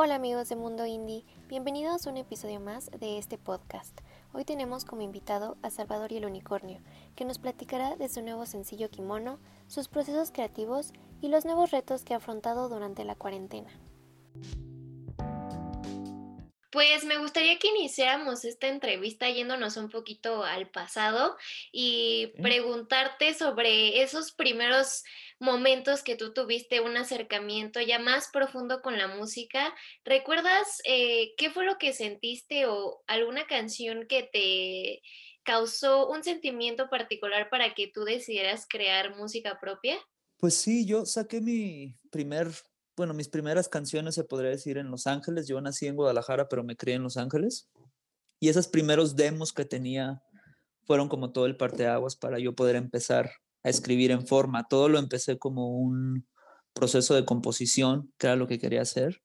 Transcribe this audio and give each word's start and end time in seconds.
Hola 0.00 0.14
amigos 0.14 0.48
de 0.48 0.54
Mundo 0.54 0.86
Indie, 0.86 1.24
bienvenidos 1.48 2.06
a 2.06 2.10
un 2.10 2.18
episodio 2.18 2.60
más 2.60 2.88
de 3.00 3.18
este 3.18 3.36
podcast. 3.36 3.98
Hoy 4.32 4.44
tenemos 4.44 4.84
como 4.84 5.02
invitado 5.02 5.58
a 5.60 5.70
Salvador 5.70 6.12
y 6.12 6.18
el 6.18 6.24
Unicornio, 6.24 6.80
que 7.16 7.24
nos 7.24 7.40
platicará 7.40 7.96
de 7.96 8.08
su 8.08 8.22
nuevo 8.22 8.46
sencillo 8.46 8.90
Kimono, 8.90 9.40
sus 9.66 9.88
procesos 9.88 10.30
creativos 10.30 10.92
y 11.20 11.26
los 11.26 11.44
nuevos 11.44 11.72
retos 11.72 12.04
que 12.04 12.14
ha 12.14 12.18
afrontado 12.18 12.68
durante 12.68 13.04
la 13.04 13.16
cuarentena. 13.16 13.72
Pues 16.70 17.04
me 17.04 17.18
gustaría 17.18 17.58
que 17.58 17.66
iniciáramos 17.66 18.44
esta 18.44 18.68
entrevista 18.68 19.28
yéndonos 19.28 19.76
un 19.76 19.90
poquito 19.90 20.44
al 20.44 20.70
pasado 20.70 21.36
y 21.72 22.34
preguntarte 22.40 23.34
sobre 23.34 24.00
esos 24.02 24.30
primeros 24.30 25.02
momentos 25.40 26.02
que 26.02 26.16
tú 26.16 26.32
tuviste 26.32 26.80
un 26.80 26.96
acercamiento 26.96 27.80
ya 27.80 27.98
más 27.98 28.28
profundo 28.32 28.82
con 28.82 28.98
la 28.98 29.08
música. 29.08 29.72
¿Recuerdas 30.04 30.80
eh, 30.84 31.34
qué 31.36 31.50
fue 31.50 31.64
lo 31.64 31.78
que 31.78 31.92
sentiste 31.92 32.66
o 32.66 33.02
alguna 33.06 33.46
canción 33.46 34.06
que 34.08 34.24
te 34.24 35.02
causó 35.44 36.08
un 36.08 36.24
sentimiento 36.24 36.90
particular 36.90 37.48
para 37.50 37.74
que 37.74 37.88
tú 37.88 38.04
decidieras 38.04 38.66
crear 38.68 39.16
música 39.16 39.58
propia? 39.60 39.98
Pues 40.38 40.54
sí, 40.54 40.86
yo 40.86 41.06
saqué 41.06 41.40
mi 41.40 41.94
primer, 42.10 42.48
bueno, 42.96 43.14
mis 43.14 43.28
primeras 43.28 43.68
canciones 43.68 44.14
se 44.14 44.24
podría 44.24 44.50
decir 44.50 44.78
en 44.78 44.90
Los 44.90 45.06
Ángeles. 45.06 45.48
Yo 45.48 45.60
nací 45.60 45.86
en 45.86 45.96
Guadalajara, 45.96 46.48
pero 46.48 46.64
me 46.64 46.76
crié 46.76 46.96
en 46.96 47.02
Los 47.02 47.16
Ángeles. 47.16 47.68
Y 48.40 48.48
esos 48.48 48.68
primeros 48.68 49.16
demos 49.16 49.52
que 49.52 49.64
tenía 49.64 50.22
fueron 50.84 51.08
como 51.08 51.32
todo 51.32 51.46
el 51.46 51.56
parteaguas 51.56 52.16
para 52.16 52.38
yo 52.38 52.54
poder 52.54 52.76
empezar 52.76 53.30
a 53.64 53.68
escribir 53.68 54.10
en 54.10 54.26
forma. 54.26 54.66
Todo 54.68 54.88
lo 54.88 54.98
empecé 54.98 55.38
como 55.38 55.70
un 55.70 56.26
proceso 56.72 57.14
de 57.14 57.24
composición, 57.24 58.12
que 58.18 58.28
era 58.28 58.36
lo 58.36 58.46
que 58.46 58.58
quería 58.58 58.82
hacer. 58.82 59.20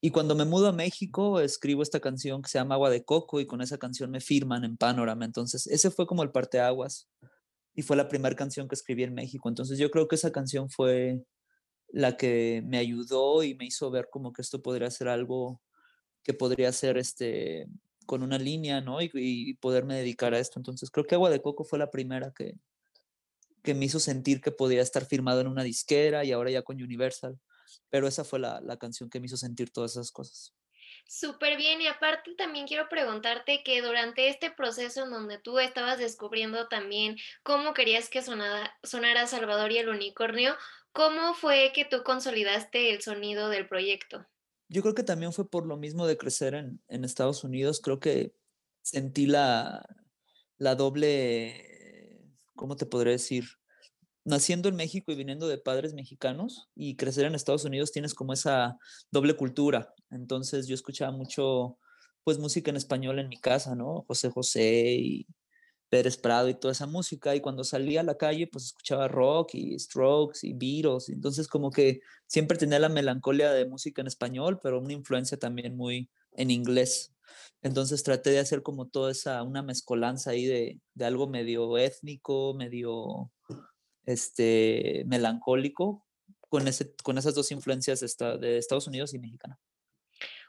Y 0.00 0.10
cuando 0.10 0.36
me 0.36 0.44
mudo 0.44 0.68
a 0.68 0.72
México, 0.72 1.40
escribo 1.40 1.82
esta 1.82 1.98
canción 2.00 2.40
que 2.40 2.48
se 2.48 2.58
llama 2.58 2.76
Agua 2.76 2.90
de 2.90 3.04
Coco 3.04 3.40
y 3.40 3.46
con 3.46 3.60
esa 3.62 3.78
canción 3.78 4.10
me 4.10 4.20
firman 4.20 4.64
en 4.64 4.76
Panorama. 4.76 5.24
Entonces, 5.24 5.66
ese 5.66 5.90
fue 5.90 6.06
como 6.06 6.22
el 6.22 6.30
parteaguas 6.30 7.08
y 7.74 7.82
fue 7.82 7.96
la 7.96 8.08
primera 8.08 8.36
canción 8.36 8.68
que 8.68 8.76
escribí 8.76 9.02
en 9.02 9.14
México. 9.14 9.48
Entonces, 9.48 9.78
yo 9.78 9.90
creo 9.90 10.06
que 10.06 10.14
esa 10.14 10.30
canción 10.30 10.70
fue 10.70 11.20
la 11.88 12.16
que 12.16 12.62
me 12.66 12.78
ayudó 12.78 13.42
y 13.42 13.54
me 13.56 13.66
hizo 13.66 13.90
ver 13.90 14.08
como 14.10 14.32
que 14.32 14.42
esto 14.42 14.62
podría 14.62 14.90
ser 14.90 15.08
algo 15.08 15.60
que 16.22 16.34
podría 16.34 16.72
ser 16.72 16.98
este 16.98 17.66
con 18.06 18.22
una 18.22 18.38
línea, 18.38 18.80
¿no? 18.80 19.02
Y, 19.02 19.10
y 19.14 19.54
poderme 19.54 19.96
dedicar 19.96 20.32
a 20.32 20.38
esto. 20.38 20.60
Entonces, 20.60 20.90
creo 20.90 21.06
que 21.06 21.14
Agua 21.16 21.30
de 21.30 21.42
Coco 21.42 21.64
fue 21.64 21.78
la 21.78 21.90
primera 21.90 22.32
que, 22.32 22.54
que 23.62 23.74
me 23.74 23.86
hizo 23.86 24.00
sentir 24.00 24.40
que 24.40 24.52
podía 24.52 24.82
estar 24.82 25.04
firmado 25.04 25.40
en 25.40 25.48
una 25.48 25.62
disquera 25.62 26.24
y 26.24 26.32
ahora 26.32 26.50
ya 26.50 26.62
con 26.62 26.82
Universal. 26.82 27.38
Pero 27.90 28.06
esa 28.06 28.24
fue 28.24 28.38
la, 28.38 28.60
la 28.60 28.78
canción 28.78 29.10
que 29.10 29.20
me 29.20 29.26
hizo 29.26 29.36
sentir 29.36 29.70
todas 29.70 29.92
esas 29.92 30.10
cosas. 30.10 30.54
Súper 31.06 31.56
bien, 31.56 31.80
y 31.80 31.86
aparte 31.86 32.34
también 32.34 32.66
quiero 32.66 32.88
preguntarte 32.90 33.62
que 33.64 33.80
durante 33.80 34.28
este 34.28 34.50
proceso 34.50 35.04
en 35.04 35.10
donde 35.10 35.38
tú 35.38 35.58
estabas 35.58 35.98
descubriendo 35.98 36.68
también 36.68 37.16
cómo 37.42 37.72
querías 37.72 38.10
que 38.10 38.20
sonara, 38.20 38.76
sonara 38.82 39.26
Salvador 39.26 39.72
y 39.72 39.78
el 39.78 39.88
Unicornio, 39.88 40.54
¿cómo 40.92 41.32
fue 41.32 41.72
que 41.74 41.86
tú 41.86 42.02
consolidaste 42.04 42.90
el 42.92 43.00
sonido 43.00 43.48
del 43.48 43.66
proyecto? 43.66 44.26
Yo 44.68 44.82
creo 44.82 44.94
que 44.94 45.02
también 45.02 45.32
fue 45.32 45.48
por 45.48 45.66
lo 45.66 45.78
mismo 45.78 46.06
de 46.06 46.18
crecer 46.18 46.54
en, 46.54 46.82
en 46.88 47.04
Estados 47.04 47.42
Unidos, 47.42 47.80
creo 47.80 48.00
que 48.00 48.34
sentí 48.82 49.26
la, 49.26 49.86
la 50.58 50.74
doble 50.74 51.67
¿cómo 52.58 52.76
te 52.76 52.84
podré 52.84 53.12
decir? 53.12 53.46
Naciendo 54.24 54.68
en 54.68 54.76
México 54.76 55.10
y 55.12 55.14
viniendo 55.14 55.48
de 55.48 55.56
padres 55.56 55.94
mexicanos 55.94 56.68
y 56.74 56.96
crecer 56.96 57.24
en 57.24 57.34
Estados 57.34 57.64
Unidos 57.64 57.92
tienes 57.92 58.12
como 58.14 58.34
esa 58.34 58.76
doble 59.10 59.34
cultura. 59.34 59.94
Entonces 60.10 60.66
yo 60.66 60.74
escuchaba 60.74 61.12
mucho, 61.12 61.78
pues 62.24 62.38
música 62.38 62.70
en 62.70 62.76
español 62.76 63.18
en 63.18 63.28
mi 63.28 63.38
casa, 63.38 63.74
¿no? 63.74 64.04
José 64.06 64.28
José 64.30 64.96
y 64.98 65.26
Pérez 65.88 66.18
Prado 66.18 66.48
y 66.50 66.54
toda 66.54 66.72
esa 66.72 66.86
música. 66.86 67.34
Y 67.34 67.40
cuando 67.40 67.64
salía 67.64 68.00
a 68.00 68.04
la 68.04 68.18
calle, 68.18 68.46
pues 68.48 68.66
escuchaba 68.66 69.08
rock 69.08 69.54
y 69.54 69.78
Strokes 69.78 70.40
y 70.42 70.52
Beatles. 70.52 71.08
Entonces 71.08 71.48
como 71.48 71.70
que 71.70 72.00
siempre 72.26 72.58
tenía 72.58 72.78
la 72.80 72.90
melancolía 72.90 73.52
de 73.52 73.66
música 73.66 74.02
en 74.02 74.08
español, 74.08 74.60
pero 74.62 74.80
una 74.80 74.92
influencia 74.92 75.38
también 75.38 75.76
muy 75.76 76.10
en 76.32 76.50
inglés. 76.50 77.14
Entonces 77.62 78.02
traté 78.02 78.30
de 78.30 78.38
hacer 78.38 78.62
como 78.62 78.86
toda 78.86 79.10
esa, 79.10 79.42
una 79.42 79.62
mezcolanza 79.62 80.30
ahí 80.30 80.46
de, 80.46 80.80
de 80.94 81.04
algo 81.04 81.28
medio 81.28 81.76
étnico, 81.78 82.54
medio 82.54 83.30
este, 84.04 85.04
melancólico, 85.06 86.06
con, 86.48 86.68
ese, 86.68 86.94
con 87.02 87.18
esas 87.18 87.34
dos 87.34 87.50
influencias 87.50 88.00
de, 88.00 88.38
de 88.38 88.58
Estados 88.58 88.86
Unidos 88.86 89.14
y 89.14 89.18
mexicana. 89.18 89.58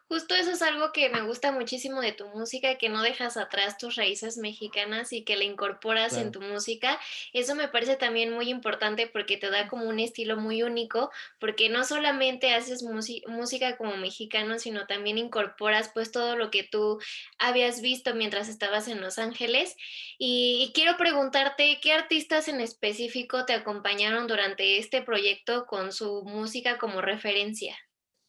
Justo 0.10 0.34
eso 0.34 0.50
es 0.50 0.64
algo 0.64 0.92
que 0.92 1.08
me 1.10 1.22
gusta 1.22 1.52
muchísimo 1.52 2.02
de 2.02 2.14
tu 2.14 2.26
música, 2.30 2.80
que 2.80 2.90
no 2.90 3.04
dejas 3.04 3.38
atrás 3.38 3.78
tus 3.78 3.94
raíces 3.96 4.38
mexicanas 4.38 5.14
y 5.14 5.22
que 5.22 5.36
la 5.36 5.44
incorporas 5.44 6.18
en 6.18 6.32
tu 6.32 6.42
música. 6.42 7.00
Eso 7.32 7.54
me 7.54 7.68
parece 7.68 7.96
también 7.96 8.34
muy 8.34 8.50
importante 8.50 9.06
porque 9.06 9.38
te 9.38 9.52
da 9.52 9.68
como 9.68 9.84
un 9.84 10.00
estilo 10.00 10.36
muy 10.36 10.64
único, 10.64 11.12
porque 11.40 11.70
no 11.70 11.84
solamente 11.84 12.56
haces 12.56 12.82
música 12.82 13.78
como 13.78 13.98
mexicano, 13.98 14.58
sino 14.58 14.88
también 14.88 15.20
incorporas 15.20 15.92
pues 15.94 16.12
todo 16.12 16.36
lo 16.36 16.50
que 16.50 16.64
tú 16.64 17.00
habías 17.38 17.80
visto 17.82 18.16
mientras 18.16 18.50
estabas 18.50 18.88
en 18.88 19.02
Los 19.02 19.20
Ángeles. 19.20 19.76
Y, 20.18 20.66
y 20.68 20.74
quiero 20.74 20.98
preguntarte, 20.98 21.80
¿qué 21.84 21.94
artistas 21.94 22.48
en 22.48 22.62
específico 22.62 23.46
te 23.46 23.54
acompañaron 23.54 24.26
durante 24.26 24.80
este 24.80 25.04
proyecto 25.04 25.68
con 25.68 25.92
su 25.92 26.24
música 26.24 26.80
como 26.80 27.00
referencia? 27.00 27.78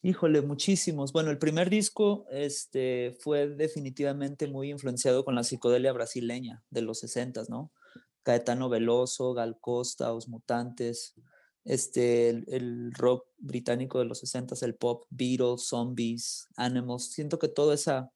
Híjole, 0.03 0.41
muchísimos. 0.41 1.13
Bueno, 1.13 1.31
el 1.31 1.37
primer 1.39 1.69
disco 1.69 2.25
este, 2.31 3.15
fue 3.21 3.49
definitivamente 3.49 4.47
muy 4.47 4.71
influenciado 4.71 5.27
con 5.27 5.35
la 5.35 5.45
psicodelia 5.45 5.93
brasileña 5.93 6.65
de 6.71 6.81
los 6.81 7.01
60, 7.01 7.43
¿no? 7.51 7.71
Caetano 8.23 8.71
Veloso, 8.71 9.35
Gal 9.35 9.59
Costa, 9.61 10.15
Os 10.15 10.27
Mutantes, 10.27 11.15
este, 11.67 12.31
el, 12.31 12.93
rock 12.95 13.27
británico 13.37 13.99
de 13.99 14.07
los 14.07 14.21
60, 14.21 14.55
el 14.65 14.75
pop, 14.75 15.05
Beatles, 15.11 15.67
Zombies, 15.69 16.49
Animals. 16.57 17.13
Siento 17.13 17.39
que 17.39 17.49
toda 17.49 17.75
esa, 17.75 18.11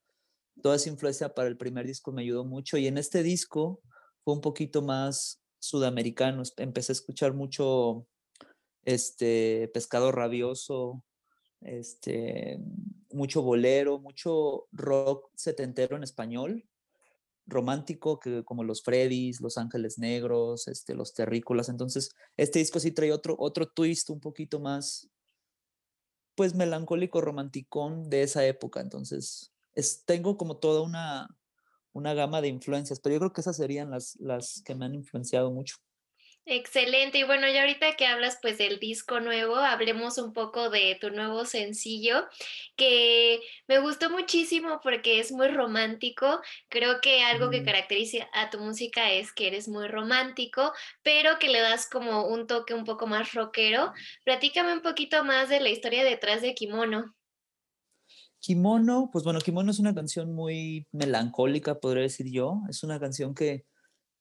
toda 0.63 0.77
esa 0.77 0.89
influencia 0.89 1.35
para 1.35 1.49
el 1.49 1.59
primer 1.59 1.87
disco 1.87 2.13
me 2.13 2.23
ayudó 2.23 2.47
mucho 2.47 2.79
y 2.79 2.87
en 2.87 2.97
este 2.97 3.23
disco 3.23 3.83
fue 4.25 4.33
un 4.33 4.41
poquito 4.41 4.81
más 4.81 5.43
sudamericano. 5.59 6.43
Empecé 6.57 6.93
a 6.93 6.95
escuchar 6.95 7.35
mucho 7.35 8.07
este, 8.85 9.71
Pescado 9.75 10.13
Rabioso, 10.13 11.03
este, 11.65 12.59
mucho 13.11 13.43
bolero, 13.43 13.99
mucho 13.99 14.67
rock 14.73 15.31
setentero 15.35 15.97
en 15.97 16.03
español, 16.03 16.65
romántico, 17.47 18.19
que, 18.19 18.45
como 18.45 18.65
los 18.65 18.83
Freddys, 18.83 19.41
Los 19.41 19.59
Ángeles 19.59 19.99
Negros, 19.99 20.69
este, 20.69 20.95
los 20.95 21.15
Terrícolas. 21.15 21.69
Entonces, 21.69 22.11
este 22.37 22.59
disco 22.59 22.81
sí 22.81 22.93
trae 22.93 23.13
otro, 23.13 23.37
otro 23.39 23.67
twist 23.67 24.11
un 24.11 24.21
poquito 24.21 24.61
más, 24.61 25.09
pues, 26.35 26.55
melancólico, 26.55 27.21
romanticón 27.21 28.09
de 28.09 28.23
esa 28.23 28.47
época. 28.47 28.81
Entonces, 28.81 29.53
es, 29.75 30.05
tengo 30.05 30.37
como 30.37 30.57
toda 30.57 30.83
una, 30.83 31.29
una 31.93 32.15
gama 32.15 32.41
de 32.41 32.49
influencias, 32.49 33.01
pero 33.01 33.15
yo 33.15 33.21
creo 33.21 33.33
que 33.33 33.41
esas 33.41 33.57
serían 33.57 33.91
las, 33.91 34.17
las 34.17 34.63
que 34.65 34.75
me 34.75 34.85
han 34.87 34.95
influenciado 34.95 35.51
mucho. 35.51 35.77
Excelente. 36.47 37.17
Y 37.19 37.23
bueno, 37.23 37.49
ya 37.49 37.63
ahorita 37.63 37.97
que 37.97 38.07
hablas 38.07 38.39
pues 38.43 38.59
del 38.59 38.79
disco 38.79 39.19
nuevo, 39.19 39.57
hablemos 39.57 40.19
un 40.19 40.35
poco 40.35 40.69
de 40.69 40.99
tu 41.01 41.09
nuevo 41.09 41.47
sencillo, 41.47 42.27
que 42.77 43.41
me 43.67 43.79
gustó 43.79 44.11
muchísimo 44.11 44.79
porque 44.83 45.21
es 45.21 45.33
muy 45.33 45.49
romántico. 45.49 46.41
Creo 46.69 47.01
que 47.01 47.23
algo 47.23 47.49
que 47.49 47.65
caracteriza 47.65 48.29
a 48.35 48.51
tu 48.51 48.59
música 48.59 49.11
es 49.11 49.33
que 49.33 49.47
eres 49.47 49.69
muy 49.69 49.89
romántico, 49.89 50.73
pero 51.03 51.39
que 51.39 51.49
le 51.49 51.61
das 51.61 51.89
como 51.89 52.27
un 52.27 52.47
toque 52.47 52.75
un 52.75 52.85
poco 52.85 53.07
más 53.07 53.33
rockero. 53.33 53.95
Platícame 54.27 54.75
un 54.75 54.83
poquito 54.83 55.25
más 55.25 55.49
de 55.49 55.61
la 55.61 55.71
historia 55.71 56.05
detrás 56.05 56.43
de 56.43 56.55
Kimono. 56.55 57.15
Kimono, 58.41 59.09
pues 59.11 59.25
bueno, 59.25 59.41
Kimono 59.41 59.71
es 59.71 59.79
una 59.79 59.95
canción 59.95 60.35
muy 60.35 60.87
melancólica, 60.93 61.81
podría 61.81 62.03
decir 62.03 62.31
yo. 62.31 62.61
Es 62.69 62.83
una 62.83 63.01
canción 63.01 63.35
que 63.35 63.65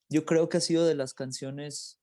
yo 0.08 0.24
creo 0.24 0.48
que 0.48 0.56
ha 0.56 0.62
sido 0.62 0.86
de 0.86 0.96
las 0.96 1.14
canciones 1.14 2.00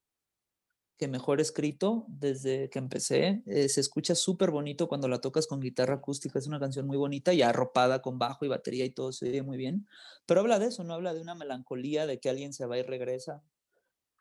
que 1.01 1.07
mejor 1.07 1.41
escrito 1.41 2.05
desde 2.09 2.69
que 2.69 2.77
empecé. 2.77 3.41
Eh, 3.47 3.69
se 3.69 3.81
escucha 3.81 4.13
súper 4.13 4.51
bonito 4.51 4.87
cuando 4.87 5.07
la 5.07 5.17
tocas 5.17 5.47
con 5.47 5.59
guitarra 5.59 5.95
acústica, 5.95 6.37
es 6.37 6.45
una 6.45 6.59
canción 6.59 6.85
muy 6.85 6.95
bonita 6.95 7.33
y 7.33 7.41
arropada 7.41 8.03
con 8.03 8.19
bajo 8.19 8.45
y 8.45 8.49
batería 8.49 8.85
y 8.85 8.91
todo 8.91 9.11
se 9.11 9.27
oye 9.29 9.41
muy 9.41 9.57
bien. 9.57 9.87
Pero 10.27 10.41
habla 10.41 10.59
de 10.59 10.67
eso, 10.67 10.83
no 10.83 10.93
habla 10.93 11.15
de 11.15 11.21
una 11.21 11.33
melancolía, 11.33 12.05
de 12.05 12.19
que 12.19 12.29
alguien 12.29 12.53
se 12.53 12.67
va 12.67 12.77
y 12.77 12.83
regresa 12.83 13.41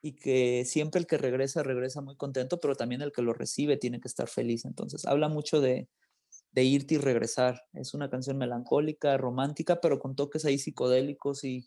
y 0.00 0.12
que 0.12 0.65
siempre 0.65 1.00
el 1.00 1.06
que 1.06 1.19
regresa 1.19 1.62
regresa 1.62 2.00
muy 2.00 2.17
contento, 2.17 2.61
pero 2.61 2.75
también 2.75 3.03
el 3.03 3.12
que 3.12 3.21
lo 3.21 3.35
recibe 3.35 3.76
tiene 3.76 4.00
que 4.00 4.09
estar 4.09 4.29
feliz. 4.29 4.65
Entonces 4.65 5.05
habla 5.05 5.29
mucho 5.29 5.61
de, 5.61 5.87
de 6.53 6.65
irte 6.65 6.94
y 6.94 6.99
regresar. 6.99 7.62
Es 7.75 7.93
una 7.93 8.09
canción 8.09 8.38
melancólica, 8.38 9.19
romántica, 9.19 9.83
pero 9.83 9.99
con 9.99 10.17
toques 10.17 10.47
ahí 10.47 10.56
psicodélicos 10.56 11.44
y, 11.44 11.67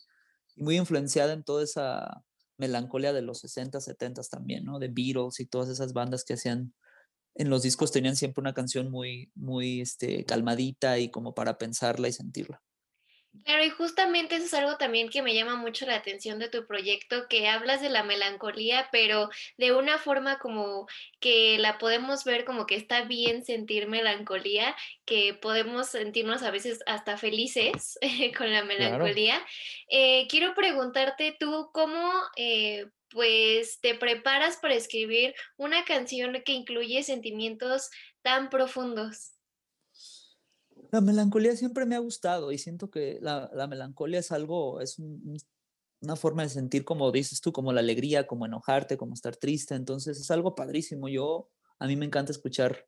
y 0.55 0.63
muy 0.63 0.75
influenciada 0.77 1.33
en 1.33 1.43
toda 1.43 1.63
esa 1.63 2.25
melancolía 2.57 3.13
de 3.13 3.21
los 3.21 3.39
60, 3.39 3.79
70 3.81 4.21
también, 4.23 4.65
¿no? 4.65 4.79
De 4.79 4.87
Beatles 4.87 5.39
y 5.39 5.45
todas 5.45 5.69
esas 5.69 5.93
bandas 5.93 6.23
que 6.23 6.33
hacían 6.33 6.73
en 7.35 7.49
los 7.49 7.63
discos 7.63 7.91
tenían 7.91 8.15
siempre 8.15 8.41
una 8.41 8.53
canción 8.53 8.91
muy, 8.91 9.31
muy 9.35 9.81
este, 9.81 10.23
calmadita 10.25 10.99
y 10.99 11.09
como 11.09 11.33
para 11.33 11.57
pensarla 11.57 12.07
y 12.07 12.13
sentirla. 12.13 12.61
Claro, 13.45 13.65
y 13.65 13.69
justamente 13.71 14.35
eso 14.35 14.45
es 14.45 14.53
algo 14.53 14.77
también 14.77 15.09
que 15.09 15.21
me 15.21 15.33
llama 15.33 15.57
mucho 15.57 15.85
la 15.85 15.95
atención 15.95 16.39
de 16.39 16.47
tu 16.47 16.65
proyecto, 16.65 17.27
que 17.27 17.49
hablas 17.49 17.81
de 17.81 17.89
la 17.89 18.03
melancolía, 18.03 18.87
pero 18.89 19.29
de 19.57 19.73
una 19.73 19.97
forma 19.97 20.39
como 20.39 20.87
que 21.19 21.57
la 21.57 21.77
podemos 21.77 22.23
ver 22.23 22.45
como 22.45 22.65
que 22.65 22.75
está 22.75 23.03
bien 23.03 23.43
sentir 23.43 23.89
melancolía, 23.89 24.75
que 25.03 25.33
podemos 25.33 25.89
sentirnos 25.89 26.41
a 26.43 26.51
veces 26.51 26.79
hasta 26.85 27.17
felices 27.17 27.97
con 28.37 28.49
la 28.53 28.63
melancolía. 28.63 29.45
Eh, 29.89 30.25
quiero 30.29 30.53
preguntarte 30.55 31.35
tú, 31.37 31.69
¿cómo 31.73 32.13
eh, 32.37 32.85
pues 33.09 33.79
te 33.81 33.95
preparas 33.95 34.55
para 34.57 34.75
escribir 34.75 35.35
una 35.57 35.83
canción 35.83 36.41
que 36.45 36.53
incluye 36.53 37.03
sentimientos 37.03 37.89
tan 38.21 38.49
profundos? 38.49 39.32
La 40.93 41.01
melancolía 41.01 41.55
siempre 41.55 41.87
me 41.87 41.95
ha 41.95 41.99
gustado 41.99 42.51
y 42.51 42.59
siento 42.59 42.91
que 42.91 43.17
la, 43.19 43.49
melancolía 43.67 44.19
es 44.19 44.31
algo, 44.31 44.79
es 44.79 44.99
una 44.99 46.15
forma 46.15 46.43
de 46.43 46.49
sentir, 46.49 46.85
como 46.85 47.11
dices 47.11 47.41
tú, 47.41 47.51
como 47.51 47.73
la 47.73 47.79
alegría, 47.79 48.27
como 48.27 48.45
enojarte, 48.45 48.95
como 48.95 49.15
estar 49.15 49.35
triste. 49.35 49.73
Entonces 49.73 50.19
es 50.19 50.29
algo 50.29 50.53
padrísimo. 50.53 51.09
Yo, 51.09 51.49
a 51.79 51.87
mí 51.87 51.95
me 51.95 52.05
encanta 52.05 52.31
escuchar 52.31 52.85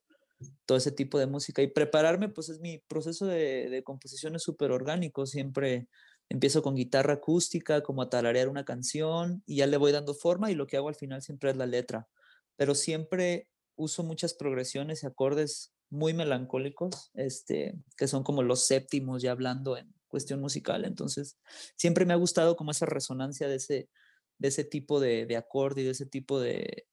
todo 0.68 0.78
ese 0.78 0.92
tipo 0.92 1.18
de 1.18 1.26
música 1.26 1.64
y 1.64 1.68
prepararme, 1.68 2.30
pues 2.30 2.50
es 2.50 2.60
mi 2.60 2.78
proceso 2.78 3.26
de, 3.26 3.72
de 3.72 3.84
composición 3.84 4.36
es 4.36 4.44
súper 4.44 4.70
orgánico. 4.70 5.26
Siempre 5.26 5.88
empiezo 6.30 6.62
con 6.62 6.76
guitarra 6.76 7.14
acústica, 7.14 7.82
como 7.82 8.04
a 8.04 8.12
tararear 8.12 8.50
una 8.50 8.66
canción 8.66 9.42
y 9.48 9.56
ya 9.56 9.66
le 9.66 9.78
voy 9.78 9.92
dando 9.92 10.14
forma 10.14 10.52
y 10.52 10.54
lo 10.54 10.68
que 10.68 10.78
hago 10.78 10.90
al 10.90 10.96
final 10.96 11.24
siempre 11.24 11.50
es 11.50 11.58
la 11.58 11.66
letra. 11.66 12.08
Pero 12.56 12.76
siempre 12.76 13.50
uso 13.76 14.04
muchas 14.04 14.36
progresiones 14.36 15.02
y 15.02 15.08
acordes 15.08 15.75
muy 15.96 16.14
melancólicos, 16.14 17.12
este, 17.14 17.76
que 17.98 18.08
son 18.08 18.24
como 18.24 18.44
los 18.44 18.66
séptimos 18.66 19.22
ya 19.22 19.32
hablando 19.32 19.78
en 19.78 19.94
cuestión 20.08 20.42
musical. 20.42 20.86
Entonces, 20.86 21.38
siempre 21.76 22.06
me 22.06 22.14
ha 22.14 22.18
gustado 22.18 22.56
como 22.56 22.72
esa 22.72 22.86
resonancia 22.86 23.48
de 23.48 23.56
ese, 23.56 23.90
de 24.38 24.48
ese 24.48 24.64
tipo 24.64 25.00
de, 25.00 25.26
de 25.26 25.38
acorde 25.38 25.82
y 25.82 25.86
de 25.86 25.92
ese 25.92 26.06
tipo 26.06 26.40
de, 26.40 26.86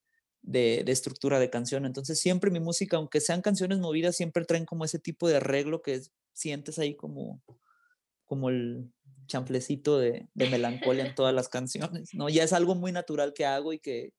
de, 0.43 0.85
estructura 0.87 1.39
de 1.39 1.51
canción. 1.51 1.87
Entonces, 1.87 2.19
siempre 2.19 2.51
mi 2.51 2.61
música, 2.61 2.97
aunque 2.97 3.21
sean 3.21 3.43
canciones 3.43 3.79
movidas, 3.79 4.17
siempre 4.17 4.45
traen 4.45 4.67
como 4.67 4.85
ese 4.85 4.99
tipo 4.99 5.29
de 5.29 5.37
arreglo 5.37 5.83
que 5.83 6.03
sientes 6.33 6.79
ahí 6.79 6.97
como, 6.97 7.43
como 8.25 8.49
el 8.49 8.93
champlecito 9.27 9.99
de, 9.99 10.29
de 10.35 10.51
melancolía 10.51 11.07
en 11.07 11.15
todas 11.15 11.35
las 11.35 11.49
canciones, 11.49 12.11
¿no? 12.15 12.29
Ya 12.29 12.45
es 12.45 12.53
algo 12.53 12.75
muy 12.75 12.93
natural 12.93 13.33
que 13.35 13.47
hago 13.47 13.73
y 13.73 13.79
que, 13.79 14.13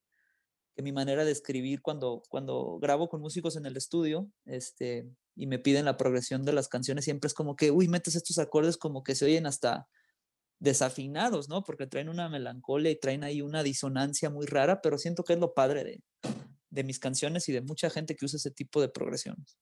que 0.76 0.82
mi 0.82 0.92
manera 0.92 1.26
de 1.26 1.32
escribir 1.32 1.82
cuando, 1.82 2.24
cuando 2.30 2.80
grabo 2.80 3.10
con 3.10 3.22
músicos 3.22 3.56
en 3.56 3.66
el 3.66 3.78
estudio 3.78 4.30
este, 4.46 5.08
y 5.36 5.48
me 5.48 5.60
piden 5.60 5.86
la 5.86 5.98
progresión 5.98 6.44
de 6.44 6.54
las 6.54 6.68
canciones, 6.68 7.06
siempre 7.06 7.28
es 7.28 7.34
como 7.34 7.56
que, 7.56 7.72
uy, 7.72 7.88
metes 7.88 8.16
estos 8.16 8.38
acordes 8.40 8.78
como 8.78 9.04
que 9.04 9.16
se 9.16 9.26
oyen 9.26 9.46
hasta 9.46 9.88
desafinados, 10.60 11.50
¿no? 11.50 11.64
Porque 11.64 11.88
traen 11.88 12.10
una 12.10 12.30
melancolía 12.30 12.92
y 12.92 13.00
traen 13.00 13.24
ahí 13.24 13.42
una 13.42 13.64
disonancia 13.64 14.30
muy 14.30 14.46
rara, 14.46 14.82
pero 14.82 14.98
siento 14.98 15.24
que 15.24 15.34
es 15.34 15.40
lo 15.40 15.54
padre 15.54 15.84
de, 15.84 16.04
de 16.70 16.84
mis 16.84 17.00
canciones 17.00 17.48
y 17.50 17.54
de 17.54 17.62
mucha 17.62 17.90
gente 17.90 18.16
que 18.16 18.26
usa 18.26 18.38
ese 18.38 18.52
tipo 18.52 18.82
de 18.82 18.90
progresiones. 18.90 19.58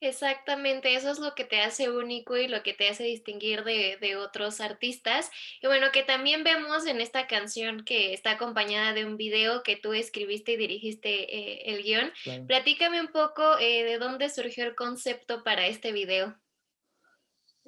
Exactamente, 0.00 0.94
eso 0.94 1.10
es 1.10 1.18
lo 1.18 1.34
que 1.34 1.44
te 1.44 1.60
hace 1.60 1.90
único 1.90 2.36
y 2.36 2.48
lo 2.48 2.62
que 2.62 2.72
te 2.72 2.88
hace 2.88 3.04
distinguir 3.04 3.64
de, 3.64 3.98
de, 4.00 4.16
otros 4.16 4.60
artistas. 4.60 5.30
Y 5.62 5.66
bueno, 5.66 5.88
que 5.92 6.02
también 6.02 6.44
vemos 6.44 6.86
en 6.86 7.00
esta 7.00 7.26
canción 7.26 7.84
que 7.84 8.12
está 8.12 8.32
acompañada 8.32 8.92
de 8.92 9.04
un 9.04 9.16
video 9.16 9.62
que 9.62 9.76
tú 9.76 9.92
escribiste 9.92 10.52
y 10.52 10.56
dirigiste 10.56 11.36
eh, 11.36 11.74
el 11.74 11.82
guion. 11.82 12.10
Platícame 12.46 13.00
un 13.00 13.08
poco 13.08 13.58
eh, 13.58 13.84
de 13.84 13.98
dónde 13.98 14.28
surgió 14.30 14.64
el 14.64 14.74
concepto 14.74 15.42
para 15.44 15.66
este 15.66 15.92
video. 15.92 16.36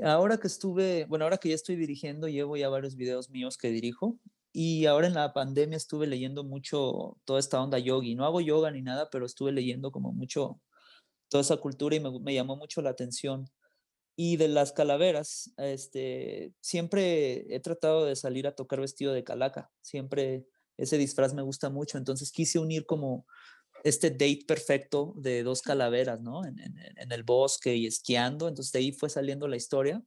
Ahora 0.03 0.39
que 0.39 0.47
estuve, 0.47 1.05
bueno, 1.05 1.25
ahora 1.25 1.39
que 1.39 1.51
ya 1.51 1.55
estoy 1.55 1.77
dirigiendo, 1.77 2.27
llevo 2.27 2.57
ya 2.57 2.69
varios 2.69 2.97
videos 2.97 3.31
míos 3.31 3.57
que 3.57 3.69
dirijo. 3.69 4.19
Y 4.53 4.85
ahora 4.85 5.07
en 5.07 5.15
la 5.15 5.33
pandemia 5.33 5.77
estuve 5.77 6.07
leyendo 6.07 6.45
mucho 6.45 7.17
toda 7.25 7.41
esta 7.41 7.63
onda 7.63 7.79
yogi. 7.79 8.15
No 8.15 8.27
hago 8.27 8.41
yoga 8.41 8.71
ni 8.71 8.83
nada, 8.83 9.09
pero 9.11 9.25
estuve 9.25 9.51
leyendo 9.53 9.91
como 9.91 10.13
mucho 10.13 10.61
toda 11.33 11.41
esa 11.41 11.57
cultura 11.57 11.97
y 11.97 12.01
me, 12.01 12.35
llamó 12.35 12.57
mucho 12.57 12.83
la 12.83 12.91
atención. 12.91 13.51
Y 14.15 14.37
de 14.37 14.49
las 14.49 14.73
calaveras, 14.73 15.51
este, 15.57 16.53
siempre 16.61 17.47
he 17.49 17.59
tratado 17.59 18.05
de 18.05 18.17
salir 18.17 18.47
a 18.47 18.55
tocar 18.55 18.81
vestido 18.81 19.15
de 19.15 19.25
calaca, 19.25 19.71
siempre 19.81 20.47
ese 20.77 20.99
disfraz 20.99 21.33
me 21.33 21.41
gusta 21.41 21.71
mucho, 21.71 21.97
entonces 21.97 22.33
quise 22.33 22.59
unir 22.59 22.85
como 22.85 23.27
este 23.83 24.11
date 24.11 24.45
perfecto 24.47 25.15
de 25.17 25.43
dos 25.43 25.63
calaveras, 25.63 26.21
¿no? 26.21 26.45
En, 26.45 26.57
el 27.11 27.23
bosque 27.23 27.77
y 27.77 27.87
esquiando, 27.87 28.47
entonces 28.47 28.71
de 28.71 28.81
ahí 28.81 28.93
fue 28.93 29.09
saliendo 29.09 29.49
la 29.49 29.57
historia. 29.57 30.03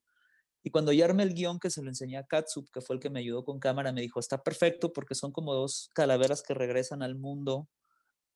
Y 0.61 0.69
cuando 0.69 0.91
ya 0.91 1.05
armé 1.05 1.23
el 1.23 1.33
guion 1.33 1.59
que 1.59 1.71
se 1.71 1.81
lo 1.81 1.89
enseñé 1.89 2.17
a 2.17 2.27
Katsup, 2.27 2.69
que 2.71 2.81
fue 2.81 2.97
el 2.97 3.01
que 3.01 3.09
me 3.09 3.21
ayudó 3.21 3.43
con 3.43 3.59
cámara, 3.59 3.91
me 3.91 4.01
dijo, 4.01 4.19
está 4.19 4.43
perfecto 4.43 4.93
porque 4.93 5.15
son 5.15 5.31
como 5.31 5.55
dos 5.55 5.89
calaveras 5.95 6.43
que 6.43 6.53
regresan 6.53 7.01
al 7.01 7.15
mundo 7.15 7.67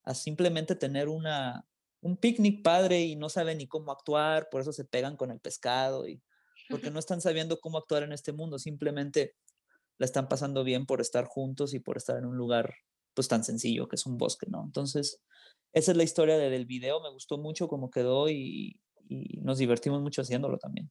a 0.03 0.15
simplemente 0.15 0.75
tener 0.75 1.07
una, 1.07 1.68
un 2.01 2.18
picnic 2.18 2.63
padre 2.63 3.01
y 3.01 3.16
no 3.16 3.30
saben 3.30 3.57
ni 3.57 3.68
cómo 3.68 3.92
actuar, 3.92 4.48
por 4.50 4.62
eso 4.62 4.72
se 4.72 4.86
pegan 4.86 5.18
con 5.18 5.31
el 5.31 5.40
pescado 5.40 6.07
y 6.07 6.22
porque 6.69 6.92
no 6.92 7.00
están 7.00 7.22
sabiendo 7.22 7.60
cómo 7.60 7.78
actuar 7.78 8.04
en 8.04 8.13
este 8.13 8.31
mundo, 8.34 8.60
simplemente 8.60 9.36
la 9.98 10.06
están 10.06 10.30
pasando 10.30 10.63
bien 10.63 10.86
por 10.86 11.01
estar 11.01 11.25
juntos 11.25 11.74
y 11.74 11.80
por 11.80 11.98
estar 11.98 12.18
en 12.18 12.25
un 12.25 12.38
lugar 12.38 12.74
pues 13.13 13.28
tan 13.28 13.44
sencillo 13.44 13.88
que 13.88 13.98
es 13.98 14.06
un 14.06 14.18
bosque, 14.18 14.48
¿no? 14.50 14.63
Entonces, 14.63 15.19
esa 15.74 15.92
es 15.92 15.98
la 15.98 16.04
historia 16.04 16.38
del 16.38 16.66
video, 16.66 17.01
me 17.01 17.12
gustó 17.12 17.38
mucho 17.38 17.68
cómo 17.68 17.90
quedó 17.90 18.30
y, 18.30 18.80
y 19.10 19.40
nos 19.42 19.57
divertimos 19.57 20.01
mucho 20.01 20.22
haciéndolo 20.22 20.57
también. 20.57 20.90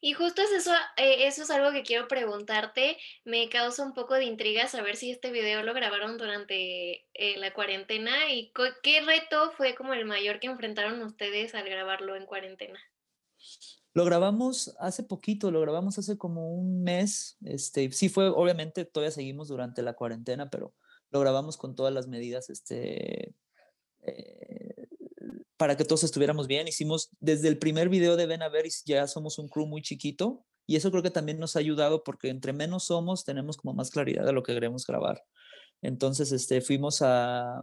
Y 0.00 0.12
justo 0.12 0.42
es 0.42 0.50
eso, 0.52 0.72
eh, 0.96 1.26
eso 1.26 1.42
es 1.42 1.50
algo 1.50 1.72
que 1.72 1.82
quiero 1.82 2.08
preguntarte. 2.08 2.98
Me 3.24 3.48
causa 3.48 3.84
un 3.84 3.94
poco 3.94 4.14
de 4.14 4.24
intriga 4.24 4.68
saber 4.68 4.96
si 4.96 5.10
este 5.10 5.30
video 5.30 5.62
lo 5.62 5.74
grabaron 5.74 6.18
durante 6.18 7.06
eh, 7.14 7.38
la 7.38 7.52
cuarentena 7.52 8.30
y 8.30 8.52
qué 8.82 9.00
reto 9.00 9.52
fue 9.56 9.74
como 9.74 9.94
el 9.94 10.04
mayor 10.04 10.40
que 10.40 10.46
enfrentaron 10.46 11.02
ustedes 11.02 11.54
al 11.54 11.68
grabarlo 11.68 12.16
en 12.16 12.26
cuarentena. 12.26 12.78
Lo 13.94 14.04
grabamos 14.04 14.74
hace 14.80 15.04
poquito, 15.04 15.52
lo 15.52 15.60
grabamos 15.60 15.98
hace 15.98 16.18
como 16.18 16.52
un 16.52 16.82
mes. 16.82 17.36
Este, 17.44 17.90
sí 17.92 18.08
fue, 18.08 18.28
obviamente 18.28 18.84
todavía 18.84 19.12
seguimos 19.12 19.48
durante 19.48 19.82
la 19.82 19.94
cuarentena, 19.94 20.50
pero 20.50 20.74
lo 21.10 21.20
grabamos 21.20 21.56
con 21.56 21.76
todas 21.76 21.94
las 21.94 22.08
medidas 22.08 22.50
este, 22.50 23.36
eh, 24.02 24.73
para 25.64 25.78
que 25.78 25.84
todos 25.86 26.04
estuviéramos 26.04 26.46
bien. 26.46 26.68
Hicimos 26.68 27.08
desde 27.20 27.48
el 27.48 27.56
primer 27.56 27.88
video 27.88 28.16
de 28.16 28.26
Ven 28.26 28.42
a 28.42 28.50
ver, 28.50 28.66
ya 28.84 29.06
somos 29.06 29.38
un 29.38 29.48
crew 29.48 29.64
muy 29.64 29.80
chiquito 29.80 30.44
y 30.66 30.76
eso 30.76 30.90
creo 30.90 31.02
que 31.02 31.10
también 31.10 31.38
nos 31.38 31.56
ha 31.56 31.60
ayudado 31.60 32.04
porque 32.04 32.28
entre 32.28 32.52
menos 32.52 32.84
somos, 32.84 33.24
tenemos 33.24 33.56
como 33.56 33.72
más 33.72 33.90
claridad 33.90 34.26
de 34.26 34.34
lo 34.34 34.42
que 34.42 34.52
queremos 34.52 34.86
grabar. 34.86 35.24
Entonces, 35.80 36.32
este, 36.32 36.60
fuimos 36.60 37.00
a, 37.00 37.62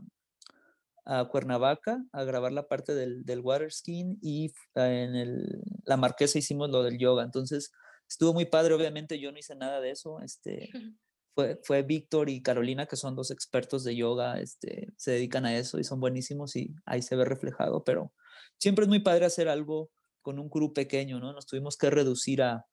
a 1.05 1.25
Cuernavaca 1.25 2.03
a 2.11 2.23
grabar 2.23 2.53
la 2.53 2.67
parte 2.67 2.95
del, 2.95 3.23
del 3.23 3.41
water 3.41 3.71
skin 3.71 4.17
y 4.19 4.51
en 4.73 5.15
el, 5.15 5.61
la 5.85 5.95
marquesa 5.95 6.39
hicimos 6.39 6.71
lo 6.71 6.81
del 6.81 6.97
yoga. 6.97 7.23
Entonces, 7.23 7.71
estuvo 8.09 8.33
muy 8.33 8.45
padre. 8.45 8.73
Obviamente 8.73 9.19
yo 9.19 9.31
no 9.31 9.37
hice 9.37 9.53
nada 9.53 9.79
de 9.79 9.91
eso. 9.91 10.19
Este, 10.21 10.71
fue, 11.33 11.59
fue 11.63 11.83
Víctor 11.83 12.29
y 12.29 12.41
Carolina, 12.41 12.85
que 12.85 12.95
son 12.95 13.15
dos 13.15 13.31
expertos 13.31 13.83
de 13.83 13.95
yoga, 13.95 14.39
este, 14.39 14.89
se 14.97 15.11
dedican 15.11 15.45
a 15.45 15.57
eso 15.57 15.79
y 15.79 15.83
son 15.83 15.99
buenísimos 15.99 16.55
y 16.55 16.73
ahí 16.85 17.01
se 17.01 17.15
ve 17.15 17.25
reflejado, 17.25 17.83
pero 17.83 18.13
siempre 18.57 18.83
es 18.83 18.89
muy 18.89 18.99
padre 18.99 19.25
hacer 19.25 19.47
algo 19.47 19.89
con 20.21 20.39
un 20.39 20.49
crew 20.49 20.73
pequeño, 20.73 21.19
¿no? 21.19 21.33
Nos 21.33 21.47
tuvimos 21.47 21.77
que 21.77 21.89
reducir 21.89 22.41
a, 22.41 22.65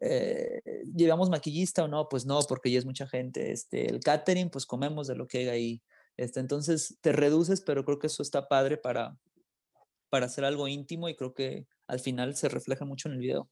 eh, 0.00 0.60
¿llevamos 0.94 1.30
maquillista 1.30 1.84
o 1.84 1.88
no? 1.88 2.08
Pues 2.08 2.26
no, 2.26 2.40
porque 2.48 2.70
ya 2.70 2.78
es 2.78 2.84
mucha 2.84 3.06
gente. 3.06 3.52
Este, 3.52 3.88
el 3.88 4.00
catering, 4.00 4.50
pues 4.50 4.66
comemos 4.66 5.06
de 5.06 5.16
lo 5.16 5.26
que 5.26 5.38
hay 5.38 5.48
ahí. 5.48 5.82
Este, 6.16 6.40
entonces 6.40 6.98
te 7.00 7.12
reduces, 7.12 7.60
pero 7.60 7.84
creo 7.84 7.98
que 7.98 8.08
eso 8.08 8.22
está 8.22 8.48
padre 8.48 8.76
para, 8.76 9.16
para 10.10 10.26
hacer 10.26 10.44
algo 10.44 10.68
íntimo 10.68 11.08
y 11.08 11.16
creo 11.16 11.34
que 11.34 11.66
al 11.86 12.00
final 12.00 12.36
se 12.36 12.48
refleja 12.48 12.84
mucho 12.84 13.08
en 13.08 13.14
el 13.14 13.20
video. 13.20 13.48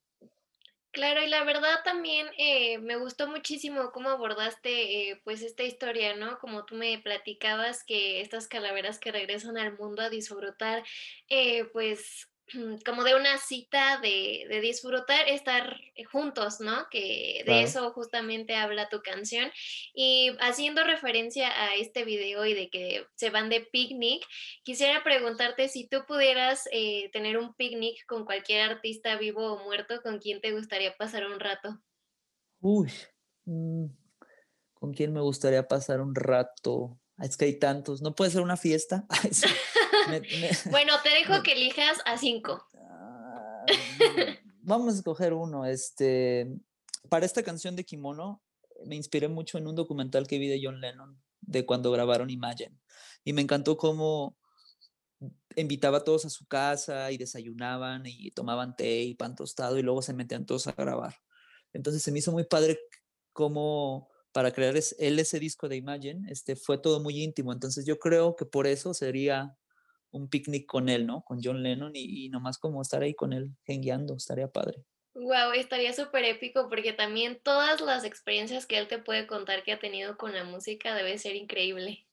Claro, 0.92 1.22
y 1.22 1.28
la 1.28 1.44
verdad 1.44 1.84
también 1.84 2.26
eh, 2.36 2.78
me 2.78 2.96
gustó 2.96 3.28
muchísimo 3.28 3.92
cómo 3.92 4.08
abordaste 4.10 5.10
eh, 5.10 5.20
pues 5.22 5.40
esta 5.42 5.62
historia, 5.62 6.16
¿no? 6.16 6.38
Como 6.40 6.64
tú 6.64 6.74
me 6.74 6.98
platicabas 6.98 7.84
que 7.84 8.20
estas 8.20 8.48
calaveras 8.48 8.98
que 8.98 9.12
regresan 9.12 9.56
al 9.56 9.78
mundo 9.78 10.02
a 10.02 10.10
disfrutar, 10.10 10.82
eh, 11.28 11.64
pues 11.72 12.28
como 12.84 13.04
de 13.04 13.14
una 13.14 13.38
cita 13.38 13.98
de, 14.00 14.46
de, 14.48 14.60
disfrutar 14.60 15.28
estar 15.28 15.76
juntos, 16.10 16.60
¿no? 16.60 16.86
Que 16.90 17.42
de 17.46 17.62
eso 17.62 17.92
justamente 17.92 18.56
habla 18.56 18.88
tu 18.88 19.02
canción. 19.02 19.50
Y 19.94 20.32
haciendo 20.40 20.84
referencia 20.84 21.48
a 21.48 21.74
este 21.74 22.04
video 22.04 22.44
y 22.44 22.54
de 22.54 22.70
que 22.70 23.06
se 23.14 23.30
van 23.30 23.48
de 23.48 23.60
picnic, 23.60 24.24
quisiera 24.62 25.02
preguntarte 25.02 25.68
si 25.68 25.88
tú 25.88 26.04
pudieras 26.06 26.68
eh, 26.72 27.10
tener 27.12 27.38
un 27.38 27.54
picnic 27.54 28.04
con 28.06 28.24
cualquier 28.24 28.70
artista 28.70 29.16
vivo 29.16 29.52
o 29.52 29.64
muerto, 29.64 30.00
¿con 30.02 30.18
quién 30.18 30.40
te 30.40 30.52
gustaría 30.52 30.96
pasar 30.96 31.26
un 31.26 31.40
rato? 31.40 31.80
Uy, 32.60 32.90
mm, 33.44 33.86
¿con 34.74 34.92
quién 34.92 35.12
me 35.12 35.20
gustaría 35.20 35.66
pasar 35.66 36.00
un 36.00 36.14
rato? 36.14 36.98
Es 37.18 37.36
que 37.36 37.46
hay 37.46 37.58
tantos, 37.58 38.00
¿no 38.02 38.14
puede 38.14 38.30
ser 38.30 38.42
una 38.42 38.56
fiesta? 38.56 39.06
bueno, 40.70 40.94
te 41.02 41.10
dejo 41.10 41.42
que 41.42 41.52
elijas 41.52 41.98
a 42.04 42.18
cinco. 42.18 42.66
Ah, 42.76 43.64
vamos 44.62 44.94
a 44.94 44.96
escoger 44.96 45.32
uno. 45.32 45.66
Este, 45.66 46.48
para 47.08 47.26
esta 47.26 47.42
canción 47.42 47.76
de 47.76 47.84
Kimono, 47.84 48.42
me 48.84 48.96
inspiré 48.96 49.28
mucho 49.28 49.58
en 49.58 49.66
un 49.66 49.76
documental 49.76 50.26
que 50.26 50.38
vi 50.38 50.48
de 50.48 50.60
John 50.62 50.80
Lennon, 50.80 51.20
de 51.40 51.66
cuando 51.66 51.90
grabaron 51.90 52.30
Imagine. 52.30 52.78
Y 53.24 53.32
me 53.32 53.42
encantó 53.42 53.76
cómo 53.76 54.36
invitaba 55.56 55.98
a 55.98 56.04
todos 56.04 56.24
a 56.24 56.30
su 56.30 56.46
casa 56.46 57.10
y 57.10 57.18
desayunaban 57.18 58.04
y 58.06 58.30
tomaban 58.30 58.76
té 58.76 59.02
y 59.02 59.14
pan 59.14 59.34
tostado 59.34 59.78
y 59.78 59.82
luego 59.82 60.00
se 60.02 60.14
metían 60.14 60.46
todos 60.46 60.66
a 60.66 60.72
grabar. 60.72 61.16
Entonces 61.72 62.02
se 62.02 62.12
me 62.12 62.20
hizo 62.20 62.32
muy 62.32 62.44
padre 62.44 62.80
cómo 63.32 64.08
para 64.32 64.52
crear 64.52 64.74
él 64.98 65.18
ese 65.18 65.40
disco 65.40 65.68
de 65.68 65.76
Imagine, 65.76 66.30
este, 66.30 66.56
fue 66.56 66.78
todo 66.78 67.00
muy 67.00 67.22
íntimo. 67.22 67.52
Entonces 67.52 67.84
yo 67.84 67.98
creo 67.98 68.36
que 68.36 68.44
por 68.46 68.66
eso 68.66 68.94
sería 68.94 69.56
un 70.10 70.28
picnic 70.28 70.66
con 70.66 70.88
él, 70.88 71.06
¿no? 71.06 71.22
Con 71.22 71.40
John 71.42 71.62
Lennon 71.62 71.92
y, 71.94 72.26
y 72.26 72.28
nomás 72.28 72.58
como 72.58 72.82
estar 72.82 73.02
ahí 73.02 73.14
con 73.14 73.32
él, 73.32 73.50
jengueando, 73.64 74.16
estaría 74.16 74.48
padre. 74.48 74.84
Wow, 75.14 75.52
estaría 75.54 75.92
súper 75.92 76.24
épico 76.24 76.68
porque 76.68 76.92
también 76.92 77.40
todas 77.42 77.80
las 77.80 78.04
experiencias 78.04 78.66
que 78.66 78.78
él 78.78 78.86
te 78.86 78.98
puede 78.98 79.26
contar 79.26 79.64
que 79.64 79.72
ha 79.72 79.78
tenido 79.78 80.16
con 80.16 80.32
la 80.32 80.44
música 80.44 80.94
debe 80.94 81.18
ser 81.18 81.34
increíble. 81.34 82.06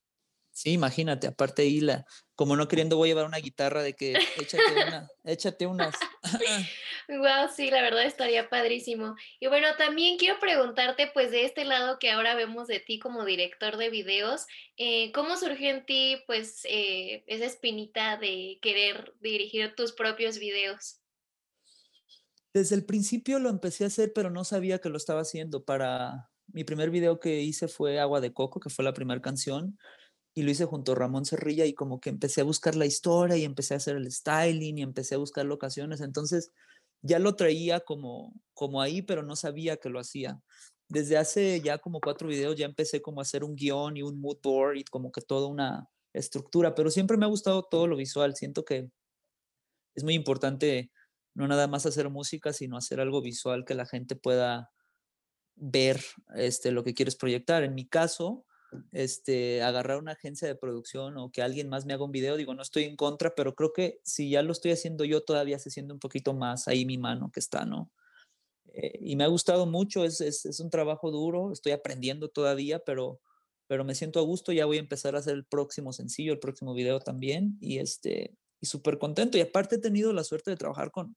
Sí, 0.51 0.72
imagínate, 0.74 1.27
aparte 1.27 1.62
ahí 1.62 1.82
la, 1.82 2.08
como 2.34 2.56
no 2.56 2.68
queriendo 2.68 2.98
voy 2.98 3.10
a 3.10 3.12
llevar 3.12 3.27
una 3.27 3.38
guitarra 3.38 3.84
de 3.84 3.94
que 3.94 4.18
échate 4.38 4.63
una, 4.72 5.08
échate 5.24 5.68
unas. 5.68 5.96
wow, 7.08 7.50
sí, 7.54 7.70
la 7.72 7.82
verdad 7.82 8.06
estaría 8.06 8.50
padrísimo. 8.50 9.16
Y 9.40 9.48
bueno, 9.48 9.68
también 9.78 10.18
quiero 10.18 10.40
preguntarte, 10.40 11.10
pues 11.14 11.32
de 11.32 11.46
este 11.46 11.66
lado 11.66 12.00
que 12.00 12.12
ahora 12.12 12.36
vemos 12.36 12.68
de 12.68 12.80
ti 12.80 13.00
como 13.00 13.26
director 13.26 13.78
de 13.78 13.90
videos, 13.90 14.46
eh, 14.78 15.12
¿cómo 15.14 15.38
surgió 15.38 15.70
en 15.70 15.86
ti, 15.86 16.22
pues, 16.28 16.62
eh, 16.66 17.24
esa 17.28 17.46
espinita 17.46 18.18
de 18.18 18.60
querer 18.62 19.14
dirigir 19.20 19.76
tus 19.76 19.94
propios 19.94 20.38
videos? 20.40 21.02
Desde 22.54 22.76
el 22.76 22.86
principio 22.86 23.40
lo 23.40 23.50
empecé 23.50 23.84
a 23.84 23.88
hacer, 23.88 24.14
pero 24.14 24.30
no 24.30 24.44
sabía 24.44 24.80
que 24.80 24.90
lo 24.90 24.98
estaba 24.98 25.22
haciendo. 25.22 25.64
Para 25.64 26.32
mi 26.48 26.64
primer 26.64 26.90
video 26.90 27.20
que 27.20 27.42
hice 27.42 27.68
fue 27.68 28.00
Agua 28.00 28.22
de 28.22 28.34
Coco, 28.34 28.60
que 28.60 28.70
fue 28.70 28.86
la 28.86 28.94
primera 28.94 29.22
canción 29.22 29.78
y 30.34 30.44
lo 30.44 30.52
hice 30.52 30.66
junto 30.66 30.94
a 30.94 30.96
Ramón 30.96 31.26
Cerrilla 31.26 31.66
y 31.66 31.74
como 31.74 32.00
que 32.00 32.10
empecé 32.10 32.42
a 32.42 32.46
buscar 32.46 32.76
la 32.76 32.86
historia 32.86 33.38
y 33.38 33.44
empecé 33.46 33.74
a 33.74 33.78
hacer 33.78 33.98
el 33.98 34.12
styling 34.12 34.78
y 34.80 34.84
empecé 34.84 35.16
a 35.16 35.20
buscar 35.20 35.46
locaciones. 35.46 36.02
Entonces 36.02 36.54
ya 37.01 37.20
lo 37.20 37.36
traía 37.36 37.80
como, 37.82 38.34
como 38.54 38.82
ahí, 38.82 39.01
pero 39.01 39.24
no 39.24 39.36
sabía 39.36 39.77
que 39.77 39.89
lo 39.89 40.00
hacía. 40.00 40.42
Desde 40.89 41.18
hace 41.18 41.62
ya 41.62 41.77
como 41.80 42.00
cuatro 42.00 42.27
videos 42.27 42.56
ya 42.56 42.66
empecé 42.66 43.01
como 43.01 43.20
a 43.20 43.24
hacer 43.24 43.44
un 43.44 43.56
guion 43.56 43.98
y 43.98 44.04
un 44.04 44.20
mood 44.20 44.38
board 44.42 44.77
y 44.77 44.84
como 44.86 45.12
que 45.12 45.22
toda 45.22 45.48
una 45.48 45.89
estructura, 46.13 46.75
pero 46.75 46.89
siempre 46.89 47.18
me 47.18 47.25
ha 47.25 47.30
gustado 47.30 47.63
todo 47.63 47.88
lo 47.88 47.96
visual. 47.96 48.36
Siento 48.36 48.66
que 48.66 48.89
es 49.96 50.04
muy 50.04 50.13
importante 50.13 50.92
no 51.38 51.48
nada 51.48 51.68
más 51.68 51.86
hacer 51.86 52.10
música, 52.10 52.51
sino 52.51 52.77
hacer 52.77 53.00
algo 53.00 53.22
visual 53.22 53.63
que 53.63 53.75
la 53.75 53.86
gente 53.86 54.16
pueda 54.16 54.72
ver 55.56 56.01
este, 56.36 56.72
lo 56.72 56.84
que 56.84 56.96
quieres 56.96 57.16
proyectar. 57.16 57.63
En 57.63 57.75
mi 57.75 57.88
caso, 57.88 58.47
este, 58.91 59.62
agarrar 59.63 59.97
una 59.97 60.13
agencia 60.13 60.47
de 60.47 60.55
producción 60.55 61.17
o 61.17 61.31
que 61.31 61.41
alguien 61.41 61.69
más 61.69 61.86
me 61.86 61.93
haga 61.93 62.03
un 62.03 62.12
video, 62.12 62.38
digo, 62.38 62.53
no 62.53 62.62
estoy 62.62 62.83
en 62.83 62.95
contra, 62.95 63.36
pero 63.36 63.55
creo 63.55 63.74
que 63.74 64.00
si 64.03 64.29
ya 64.29 64.41
lo 64.41 64.51
estoy 64.51 64.71
haciendo 64.71 65.05
yo, 65.05 65.24
todavía 65.24 65.59
se 65.59 65.69
siente 65.69 65.93
un 65.93 66.00
poquito 66.00 66.33
más 66.33 66.67
ahí 66.67 66.86
mi 66.86 66.97
mano 66.97 67.31
que 67.31 67.39
está, 67.39 67.65
¿no? 67.65 67.91
Eh, 68.74 68.97
y 69.01 69.15
me 69.15 69.24
ha 69.24 69.27
gustado 69.27 69.65
mucho, 69.65 70.03
es, 70.03 70.21
es, 70.21 70.59
un 70.59 70.69
trabajo 70.69 71.12
duro, 71.12 71.51
estoy 71.51 71.71
aprendiendo 71.71 72.29
todavía, 72.29 72.79
pero, 72.79 73.19
pero 73.67 73.83
me 73.83 73.95
siento 73.95 74.19
a 74.19 74.24
gusto, 74.24 74.51
ya 74.51 74.65
voy 74.65 74.77
a 74.77 74.81
empezar 74.81 75.15
a 75.15 75.19
hacer 75.19 75.33
el 75.33 75.45
próximo 75.45 75.93
sencillo, 75.93 76.33
el 76.33 76.39
próximo 76.39 76.74
video 76.74 77.00
también, 77.00 77.57
y 77.59 77.79
este, 77.79 78.36
y 78.62 78.65
súper 78.67 78.97
contento, 79.00 79.38
y 79.38 79.41
aparte 79.41 79.75
he 79.75 79.79
tenido 79.79 80.13
la 80.13 80.24
suerte 80.24 80.51
de 80.51 80.57
trabajar 80.57 80.91
con, 80.91 81.15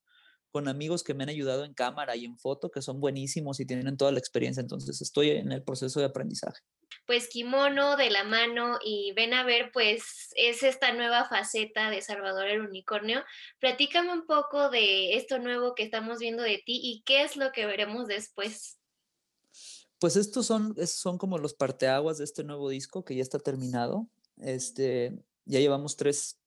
con 0.50 0.69
amigos 0.69 1.02
que 1.02 1.14
me 1.14 1.23
han 1.23 1.30
ayudado 1.30 1.64
en 1.64 1.75
cámara 1.75 2.16
y 2.16 2.25
en 2.25 2.38
foto, 2.38 2.71
que 2.71 2.83
son 2.83 3.00
buenísimos 3.00 3.61
y 3.61 3.66
tienen 3.66 3.97
toda 3.97 4.12
la 4.12 4.19
experiencia, 4.19 4.61
entonces 4.61 5.00
estoy 5.00 5.30
en 5.30 5.52
el 5.52 5.62
proceso 5.62 6.00
de 6.00 6.07
aprendizaje 6.07 6.61
pues 7.07 7.28
Kimono 7.28 7.97
de 7.97 8.09
la 8.09 8.23
mano 8.23 8.78
y 8.85 9.12
ven 9.16 9.35
a 9.35 9.45
ver, 9.45 9.71
pues 9.73 10.30
es 10.37 10.62
esta 10.62 10.92
nueva 10.92 11.28
faceta 11.28 11.90
de 11.90 12.02
Salvador 12.02 12.47
el 12.47 12.61
Unicornio. 12.61 13.25
Platícame 13.59 14.12
un 14.12 14.26
poco 14.26 14.71
de 14.71 15.14
esto 15.16 15.40
nuevo 15.40 15.75
que 15.75 15.83
estamos 15.83 16.21
viendo 16.21 16.45
de 16.45 16.62
ti 16.64 16.80
y 16.80 17.02
qué 17.04 17.25
es 17.25 17.37
lo 17.37 17.50
que 17.50 17.66
veremos 17.66 18.07
después. 18.07 18.78
Pues 19.99 20.14
estos 20.14 20.47
son, 20.47 20.75
son 20.87 21.19
como 21.19 21.38
los 21.38 21.54
parteaguas 21.54 22.19
de 22.19 22.25
este 22.25 22.45
nuevo 22.45 22.69
disco 22.69 23.04
que 23.04 23.16
ya 23.16 23.23
está 23.23 23.38
terminado. 23.38 24.09
Este, 24.37 25.12
ya 25.45 25.59
llevamos 25.59 25.97
tres, 25.97 26.38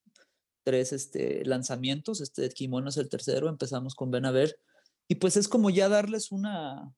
tres 0.64 0.92
este, 0.92 1.44
lanzamientos, 1.44 2.20
este 2.20 2.48
Kimono 2.48 2.88
es 2.88 2.96
el 2.96 3.08
tercero, 3.08 3.48
empezamos 3.48 3.94
con 3.94 4.10
Ven 4.10 4.26
a 4.26 4.32
ver. 4.32 4.58
Y 5.06 5.16
pues 5.16 5.36
es 5.36 5.48
como 5.48 5.70
ya 5.70 5.88
darles 5.88 6.32
una, 6.32 6.92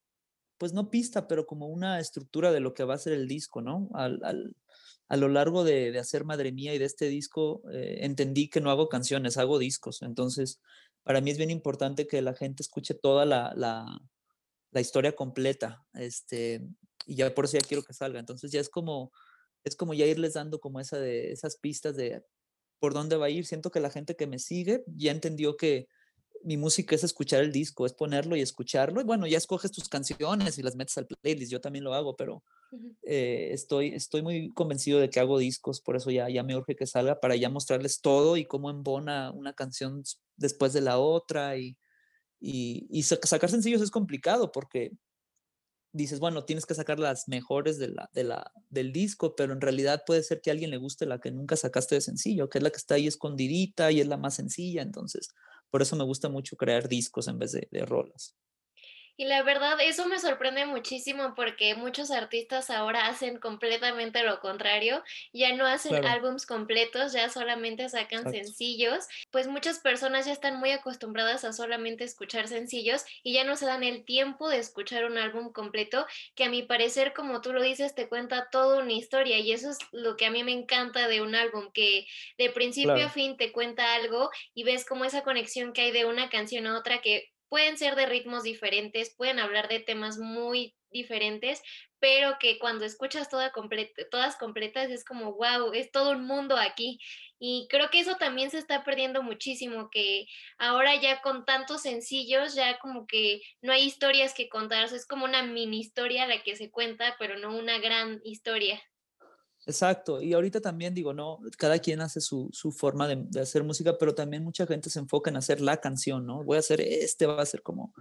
pues 0.59 0.73
no 0.73 0.91
pista, 0.91 1.29
pero 1.29 1.47
como 1.47 1.69
una 1.69 2.01
estructura 2.01 2.53
de 2.53 2.61
lo 2.61 2.73
que 2.73 2.85
va 2.85 2.95
a 2.95 2.99
ser 2.99 3.13
el 3.13 3.29
disco, 3.29 3.61
¿no? 3.61 3.91
Al, 3.95 4.21
al, 4.25 4.57
a 5.09 5.17
lo 5.17 5.29
largo 5.29 5.65
de, 5.65 5.93
de, 5.93 5.99
hacer 5.99 6.25
Madre 6.25 6.53
Mía 6.53 6.75
y 6.75 6.79
de 6.79 6.85
este 6.85 7.09
disco, 7.09 7.63
eh, 7.73 7.99
entendí 8.03 8.49
que 8.49 8.61
no 8.61 8.71
hago 8.71 8.89
canciones, 8.89 9.37
hago 9.37 9.59
discos. 9.59 10.03
Entonces, 10.03 10.61
para 11.03 11.21
mí 11.21 11.31
es 11.31 11.39
bien 11.39 11.51
importante 11.51 12.07
que 12.07 12.23
la 12.23 12.35
gente 12.35 12.63
escuche 12.63 12.95
toda 12.95 13.25
la, 13.27 13.53
la, 13.57 13.87
la 14.71 14.81
historia 14.81 15.15
completa. 15.15 15.85
Este, 15.95 16.67
y 17.07 17.17
ya 17.17 17.35
por 17.35 17.45
eso 17.45 17.59
ya 17.59 17.67
quiero 17.67 17.83
que 17.83 17.93
salga. 17.93 18.19
Entonces 18.19 18.51
ya 18.51 18.61
es 18.61 18.69
como, 18.69 19.13
es 19.65 19.77
como 19.77 19.95
ya 19.95 20.07
irles 20.07 20.35
dando 20.35 20.59
como 20.59 20.81
esa 20.81 20.99
de, 20.99 21.33
esas 21.33 21.57
pistas 21.57 21.97
de 21.97 22.25
por 22.79 22.95
dónde 22.95 23.17
va 23.17 23.27
a 23.27 23.31
ir. 23.31 23.47
Siento 23.47 23.71
que 23.71 23.81
la 23.81 23.91
gente 23.91 24.17
que 24.17 24.27
me 24.27 24.39
sigue 24.39 24.85
ya 24.87 25.13
entendió 25.13 25.57
que, 25.57 25.89
mi 26.47 26.57
música 26.57 26.95
es 26.95 27.03
escuchar 27.03 27.43
el 27.43 27.51
disco, 27.51 27.87
es 27.87 27.93
ponerlo 27.93 28.37
y 28.37 28.41
escucharlo. 28.41 29.01
Y 29.01 29.05
bueno, 29.05 29.27
ya 29.27 29.37
escoges 29.37 29.73
tus 29.73 29.89
canciones 29.89 30.57
y 30.59 30.63
las 30.63 30.77
metes 30.77 30.97
al 30.97 31.07
playlist, 31.07 31.51
yo 31.51 31.61
también 31.61 31.85
lo 31.85 31.93
hago, 31.93 32.15
pero 32.17 32.45
eh, 33.03 33.49
estoy, 33.53 33.89
estoy 33.89 34.23
muy 34.23 34.53
convencido 34.53 35.01
de 35.01 35.11
que 35.11 35.19
hago 35.19 35.39
discos, 35.39 35.81
por 35.81 35.97
eso 35.97 36.13
ya, 36.13 36.29
ya 36.29 36.45
me 36.45 36.57
urge 36.57 36.77
que 36.77 36.87
salga 36.87 37.19
para 37.19 37.35
ya 37.35 37.51
mostrarles 37.51 38.01
todo 38.01 38.37
y 38.37 38.45
cómo 38.45 38.71
embona 38.71 39.33
una 39.33 39.55
canción 39.55 40.05
después 40.37 40.73
de 40.73 40.83
la 40.83 40.99
otra. 40.99 41.57
Y, 41.57 41.77
y, 42.41 42.87
y 42.91 43.03
sacar 43.03 43.51
sencillos 43.51 43.83
es 43.83 43.91
complicado 43.91 44.53
porque 44.53 44.93
dices, 45.93 46.21
bueno, 46.21 46.45
tienes 46.45 46.67
que 46.67 46.75
sacar 46.75 46.99
las 46.99 47.29
mejores 47.29 47.79
de 47.79 47.89
la, 47.89 48.11
de 48.13 48.25
la, 48.25 48.53
del 48.71 48.93
disco, 48.93 49.35
pero 49.37 49.53
en 49.53 49.61
realidad 49.61 50.03
puede 50.07 50.23
ser 50.23 50.41
que 50.41 50.51
a 50.51 50.53
alguien 50.53 50.71
le 50.71 50.77
guste 50.77 51.07
la 51.07 51.21
que 51.21 51.31
nunca 51.31 51.57
sacaste 51.57 51.95
de 51.97 52.01
sencillo, 52.01 52.49
que 52.49 52.59
es 52.59 52.65
la 52.65 52.71
que 52.71 52.77
está 52.77 52.97
ahí 52.97 53.07
escondidita 53.07 53.91
y 53.93 54.01
es 54.01 54.07
la 54.07 54.17
más 54.17 54.35
sencilla. 54.35 54.83
Entonces, 54.83 55.35
por 55.71 55.83
eso 55.83 55.97
me 55.97 56.05
gusta 56.05 56.29
mucho 56.29 56.57
crear 56.57 56.89
discos 56.89 57.29
en 57.29 57.39
vez 57.39 57.53
de, 57.53 57.69
de 57.71 57.85
rolas. 57.87 58.37
Y 59.17 59.25
la 59.25 59.43
verdad, 59.43 59.79
eso 59.81 60.07
me 60.07 60.19
sorprende 60.19 60.67
muchísimo 60.67 61.35
porque 61.35 61.75
muchos 61.75 62.11
artistas 62.11 62.69
ahora 62.69 63.07
hacen 63.07 63.39
completamente 63.39 64.23
lo 64.23 64.41
contrario, 64.41 65.03
ya 65.33 65.55
no 65.55 65.67
hacen 65.67 65.93
claro. 65.93 66.09
álbums 66.09 66.45
completos, 66.45 67.15
ya 67.15 67.31
solamente 67.31 67.89
sacan 67.89 68.21
Exacto. 68.21 68.31
sencillos, 68.31 69.07
pues 69.31 69.49
muchas 69.49 69.79
personas 69.79 70.27
ya 70.27 70.33
están 70.33 70.59
muy 70.59 70.71
acostumbradas 70.71 71.45
a 71.45 71.53
solamente 71.53 72.05
escuchar 72.05 72.49
sencillos 72.49 73.05
y 73.23 73.33
ya 73.33 73.45
no 73.45 73.57
se 73.57 73.65
dan 73.65 73.83
el 73.85 74.05
tiempo 74.05 74.49
de 74.49 74.59
escuchar 74.59 75.07
un 75.07 75.17
álbum 75.17 75.53
completo, 75.53 76.07
que 76.35 76.45
a 76.45 76.51
mi 76.51 76.63
parecer, 76.63 77.15
como 77.15 77.41
tú 77.41 77.53
lo 77.55 77.63
dices, 77.63 77.95
te 77.95 78.09
cuenta 78.09 78.49
toda 78.51 78.83
una 78.83 78.93
historia 78.93 79.39
y 79.39 79.53
eso 79.53 79.71
es 79.71 79.79
lo 79.93 80.17
que 80.17 80.27
a 80.27 80.31
mí 80.31 80.45
me 80.45 80.53
encanta 80.53 81.09
de 81.09 81.23
un 81.23 81.35
álbum, 81.35 81.71
que 81.73 82.07
de 82.37 82.51
principio 82.51 82.95
claro. 82.95 83.09
a 83.09 83.11
fin 83.11 83.37
te 83.37 83.53
cuenta 83.53 83.95
algo 83.95 84.31
y 84.55 84.65
ves 84.65 84.85
como 84.85 85.05
esa 85.05 85.23
conexión 85.23 85.73
que 85.73 85.83
hay 85.83 85.93
de 85.93 86.05
una 86.05 86.29
canción 86.29 86.67
a 86.67 86.79
otra 86.79 87.01
que 87.01 87.33
pueden 87.49 87.79
ser 87.79 87.95
de 87.97 88.07
ritmos 88.07 88.43
diferentes, 88.43 89.15
pueden 89.17 89.39
hablar 89.39 89.69
de 89.69 89.81
temas 89.81 90.19
muy 90.19 90.75
diferentes, 90.91 91.63
pero 91.99 92.37
que 92.39 92.59
cuando 92.59 92.85
escuchas 92.85 93.29
toda 93.29 93.53
todas 94.11 94.37
completas 94.37 94.91
es 94.91 95.05
como, 95.05 95.35
wow, 95.35 95.73
es 95.73 95.91
todo 95.91 96.13
un 96.13 96.27
mundo 96.27 96.57
aquí. 96.57 96.99
Y 97.39 97.67
creo 97.69 97.91
que 97.91 98.01
eso 98.01 98.17
también 98.17 98.51
se 98.51 98.59
está 98.59 98.85
perdiendo 98.85 99.23
muchísimo, 99.23 99.91
que 99.91 100.27
ahora 100.59 100.95
ya 101.01 101.21
con 101.21 101.45
tantos 101.45 101.83
sencillos, 101.83 102.55
ya 102.55 102.79
como 102.79 103.07
que 103.07 103.43
no 103.61 103.73
hay 103.73 103.85
historias 103.85 104.35
que 104.35 104.49
contar, 104.49 104.85
o 104.91 104.95
es 104.95 105.07
como 105.07 105.25
una 105.25 105.43
mini 105.43 105.81
historia 105.81 106.27
la 106.27 106.43
que 106.43 106.57
se 106.57 106.71
cuenta, 106.71 107.17
pero 107.19 107.39
no 107.39 107.57
una 107.57 107.79
gran 107.79 108.21
historia. 108.25 108.83
Exacto, 109.69 110.23
y 110.23 110.33
ahorita 110.33 110.61
también 110.61 110.95
digo, 110.95 111.13
no, 111.13 111.41
cada 111.59 111.81
quien 111.81 112.01
hace 112.01 112.21
su, 112.21 112.49
su 112.53 112.71
forma 112.71 113.09
de, 113.09 113.41
hacer 113.41 113.65
música, 113.65 113.99
pero 113.99 114.15
también 114.15 114.45
mucha 114.45 114.65
gente 114.65 114.91
se 114.91 115.01
enfoca 115.01 115.29
en 115.29 115.37
hacer 115.37 115.61
la 115.61 115.79
canción, 115.79 116.25
¿no? 116.25 116.45
Voy 116.45 116.57
a 116.57 116.61
hacer 116.61 116.81
este, 116.81 117.27
va 117.27 117.43
a 117.43 117.47
ser 117.47 117.63
como 117.63 117.93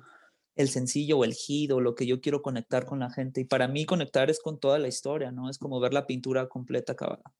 el 0.55 0.69
sencillo 0.69 1.17
o 1.17 1.23
el 1.23 1.33
hit 1.33 1.71
o 1.71 1.81
lo 1.81 1.95
que 1.95 2.05
yo 2.05 2.21
quiero 2.21 2.43
conectar 2.43 2.85
con 2.85 2.99
la 2.99 3.09
gente. 3.09 3.41
Y 3.41 3.45
para 3.45 3.67
mí 3.67 3.85
conectar 3.87 4.29
es 4.29 4.39
con 4.39 4.59
toda 4.59 4.77
la 4.77 4.87
historia, 4.87 5.31
¿no? 5.31 5.49
Es 5.49 5.57
como 5.57 5.79
ver 5.79 5.91
la 5.91 6.05
pintura 6.05 6.47
completa 6.49 6.93
acabada. 6.93 7.33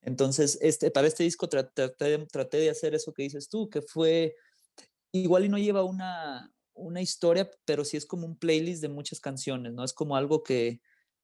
Entonces, 0.00 0.58
este, 0.62 0.90
para 0.90 1.06
este 1.08 1.24
disco 1.24 1.48
traté, 1.48 1.90
traté 1.90 2.56
de 2.56 2.70
hacer 2.70 2.94
eso 2.94 3.12
que 3.12 3.24
dices 3.24 3.50
tú, 3.50 3.68
que 3.68 3.82
fue 3.82 4.36
igual 5.12 5.44
y 5.44 5.48
no 5.50 5.58
lleva 5.58 5.84
una, 5.84 6.50
una 6.72 7.02
historia, 7.02 7.50
pero 7.66 7.84
sí 7.84 7.98
es 7.98 8.06
como 8.06 8.26
un 8.26 8.38
playlist 8.38 8.80
de 8.80 8.88
muchas 8.88 9.20
canciones, 9.20 9.74
¿no? 9.74 9.84
Es 9.84 9.92
como 9.92 10.16
algo 10.16 10.42
que, 10.42 10.80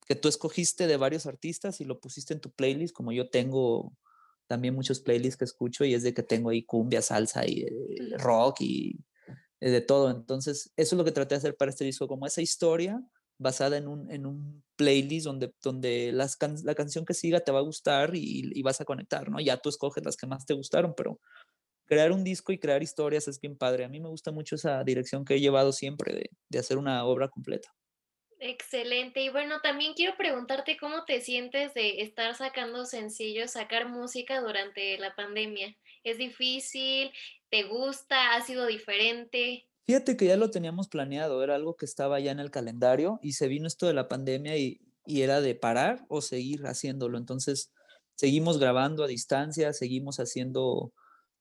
que 0.07 0.17
tú 0.17 0.29
escogiste 0.29 0.87
de 0.87 0.97
varios 0.97 1.27
artistas 1.27 1.81
y 1.81 1.85
lo 1.85 2.01
pusiste 2.01 2.35
en 2.35 2.41
tu 2.41 2.51
playlist, 2.51 2.95
como 2.95 3.13
yo 3.13 3.31
tengo 3.31 3.97
también 4.47 4.75
muchos 4.75 5.01
playlists 5.01 5.37
que 5.37 5.45
escucho 5.45 5.85
y 5.85 5.95
es 5.95 6.03
de 6.03 6.13
que 6.13 6.23
tengo 6.23 6.51
ahí 6.51 6.65
cumbia, 6.65 7.03
salsa 7.03 7.47
y 7.47 7.63
eh, 7.63 8.17
rock 8.19 8.61
y 8.61 8.99
eh, 9.61 9.71
de 9.71 9.81
todo. 9.81 10.11
Entonces, 10.11 10.73
eso 10.77 10.95
es 10.95 10.99
lo 10.99 11.05
que 11.05 11.13
traté 11.13 11.35
de 11.35 11.39
hacer 11.39 11.57
para 11.57 11.71
este 11.71 11.85
disco, 11.85 12.09
como 12.09 12.27
esa 12.27 12.43
historia 12.43 13.03
basada 13.39 13.77
en 13.77 13.89
un, 13.89 14.11
en 14.11 14.27
un 14.27 14.63
playlist 14.77 15.27
donde, 15.27 15.53
donde 15.63 16.13
las 16.13 16.37
la 16.65 16.75
canción 16.75 17.05
que 17.05 17.15
siga 17.15 17.41
te 17.41 17.51
va 17.51 17.61
a 17.61 17.63
gustar 17.63 18.15
y, 18.15 18.51
y, 18.55 18.63
vas 18.63 18.81
a 18.81 18.85
conectar, 18.85 19.31
¿no? 19.31 19.41
Ya 19.41 19.57
tú 19.57 19.69
escoges 19.69 20.05
las 20.05 20.17
que 20.17 20.27
más 20.27 20.47
te 20.47 20.55
gustaron, 20.55 20.95
pero 20.97 21.19
crear 21.87 22.13
un 22.13 22.25
disco 22.25 22.53
y 22.53 22.59
crear 22.59 22.83
historias 22.83 23.29
es 23.29 23.41
bien 23.41 23.57
padre. 23.57 23.85
A 23.85 23.89
mí 23.89 24.01
me 24.01 24.09
gusta 24.09 24.33
mucho 24.33 24.57
esa 24.57 24.85
dirección 24.85 25.25
que 25.25 25.35
he 25.35 25.41
llevado 25.41 25.73
siempre 25.73 26.15
de, 26.15 26.31
de 26.49 26.59
hacer 26.59 26.79
una 26.79 27.05
obra 27.05 27.29
completa. 27.29 27.71
Excelente. 28.45 29.23
Y 29.23 29.29
bueno, 29.29 29.61
también 29.63 29.95
quiero 29.95 30.17
preguntarte 30.17 30.77
cómo 30.77 31.05
te 31.05 31.21
sientes 31.21 31.75
de 31.75 32.03
estar 32.03 32.35
sacando 32.35 32.85
sencillos, 32.87 33.53
sacar 33.53 33.89
música 33.89 34.41
durante 34.41 34.99
la 34.99 35.15
pandemia. 35.15 35.77
¿Es 36.03 36.19
difícil? 36.19 37.13
¿Te 37.51 37.63
gusta? 37.63 38.35
¿Ha 38.35 38.43
sido 38.43 38.67
diferente? 38.67 39.69
Fíjate 39.87 40.17
que 40.17 40.27
ya 40.27 40.37
lo 40.37 40.51
teníamos 40.51 40.89
planeado, 40.89 41.45
era 41.45 41.55
algo 41.55 41.77
que 41.77 41.85
estaba 41.85 42.19
ya 42.19 42.33
en 42.33 42.41
el 42.41 42.51
calendario 42.51 43.21
y 43.23 43.35
se 43.35 43.47
vino 43.47 43.69
esto 43.69 43.87
de 43.87 43.95
la 43.95 44.09
pandemia 44.09 44.57
y, 44.57 44.81
y 45.07 45.23
era 45.23 45.41
de 45.41 45.55
parar 45.55 46.05
o 46.09 46.21
seguir 46.21 46.67
haciéndolo. 46.67 47.19
Entonces, 47.19 47.71
seguimos 48.17 48.59
grabando 48.59 49.05
a 49.05 49.07
distancia, 49.07 49.73
seguimos 49.73 50.19
haciendo 50.19 50.93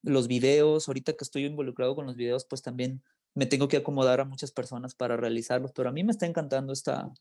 los 0.03 0.27
videos. 0.27 0.87
Ahorita 0.87 1.13
que 1.13 1.23
estoy 1.23 1.45
involucrado 1.45 1.95
con 1.95 2.05
los 2.05 2.15
videos, 2.15 2.45
pues 2.45 2.61
también 2.61 3.01
me 3.35 3.45
tengo 3.45 3.67
que 3.67 3.77
acomodar 3.77 4.19
a 4.19 4.25
muchas 4.25 4.51
personas 4.51 4.95
para 4.95 5.17
realizarlos, 5.17 5.71
pero 5.73 5.89
a 5.89 5.91
mí 5.91 6.03
me 6.03 6.11
está 6.11 6.25
encantando 6.25 6.73
esta, 6.73 7.11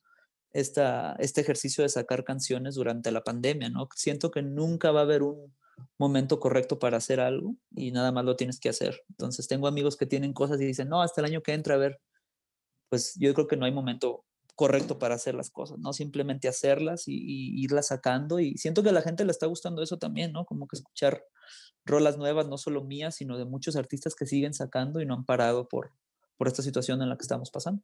esta, 0.53 1.15
este 1.19 1.41
ejercicio 1.41 1.83
de 1.83 1.89
sacar 1.89 2.25
canciones 2.25 2.75
durante 2.75 3.13
la 3.13 3.23
pandemia, 3.23 3.71
¿no? 3.71 3.89
Siento 3.95 4.31
que 4.31 4.43
nunca 4.43 4.91
va 4.91 5.01
a 5.01 5.05
haber 5.05 5.23
un 5.23 5.55
momento 5.99 6.41
correcto 6.41 6.79
para 6.79 6.99
hacer 6.99 7.21
algo 7.21 7.57
y 7.71 7.93
nada 7.93 8.13
más 8.13 8.25
lo 8.25 8.37
tienes 8.37 8.61
que 8.61 8.69
hacer. 8.69 9.03
Entonces 9.11 9.49
tengo 9.49 9.67
amigos 9.69 9.97
que 9.97 10.07
tienen 10.07 10.33
cosas 10.33 10.61
y 10.61 10.67
dicen, 10.67 10.89
no, 10.89 11.03
hasta 11.03 11.21
el 11.21 11.27
año 11.27 11.43
que 11.43 11.53
entra, 11.53 11.75
a 11.75 11.79
ver, 11.79 12.01
pues 12.89 13.15
yo 13.19 13.33
creo 13.35 13.47
que 13.47 13.57
no 13.57 13.67
hay 13.67 13.73
momento 13.73 14.25
correcto 14.57 14.99
para 14.99 15.15
hacer 15.15 15.35
las 15.35 15.51
cosas, 15.51 15.79
¿no? 15.79 15.93
Simplemente 15.95 16.49
hacerlas 16.49 17.05
y, 17.07 17.63
irlas 17.63 17.87
sacando 17.87 18.41
y 18.41 18.59
siento 18.59 18.83
que 18.83 18.91
a 18.91 18.93
la 18.93 19.01
gente 19.01 19.25
le 19.25 19.31
está 19.31 19.47
gustando 19.47 19.83
eso 19.83 19.97
también, 19.97 20.33
¿no? 20.33 20.45
Como 20.45 20.67
que 20.67 20.77
escuchar 20.77 21.25
rolas 21.87 22.19
nuevas, 22.19 22.47
no 22.47 22.59
solo 22.59 22.85
mías, 22.85 23.17
sino 23.17 23.39
de 23.39 23.47
muchos 23.47 23.77
artistas 23.77 24.15
que 24.15 24.27
siguen 24.27 24.53
sacando 24.53 25.01
y 25.01 25.07
no 25.07 25.15
han 25.15 25.25
parado 25.25 25.67
por, 25.67 25.93
por 26.41 26.49
esta 26.49 26.63
situación 26.63 27.03
en 27.03 27.11
la 27.11 27.19
que 27.19 27.23
estamos 27.23 27.51
pasando. 27.51 27.83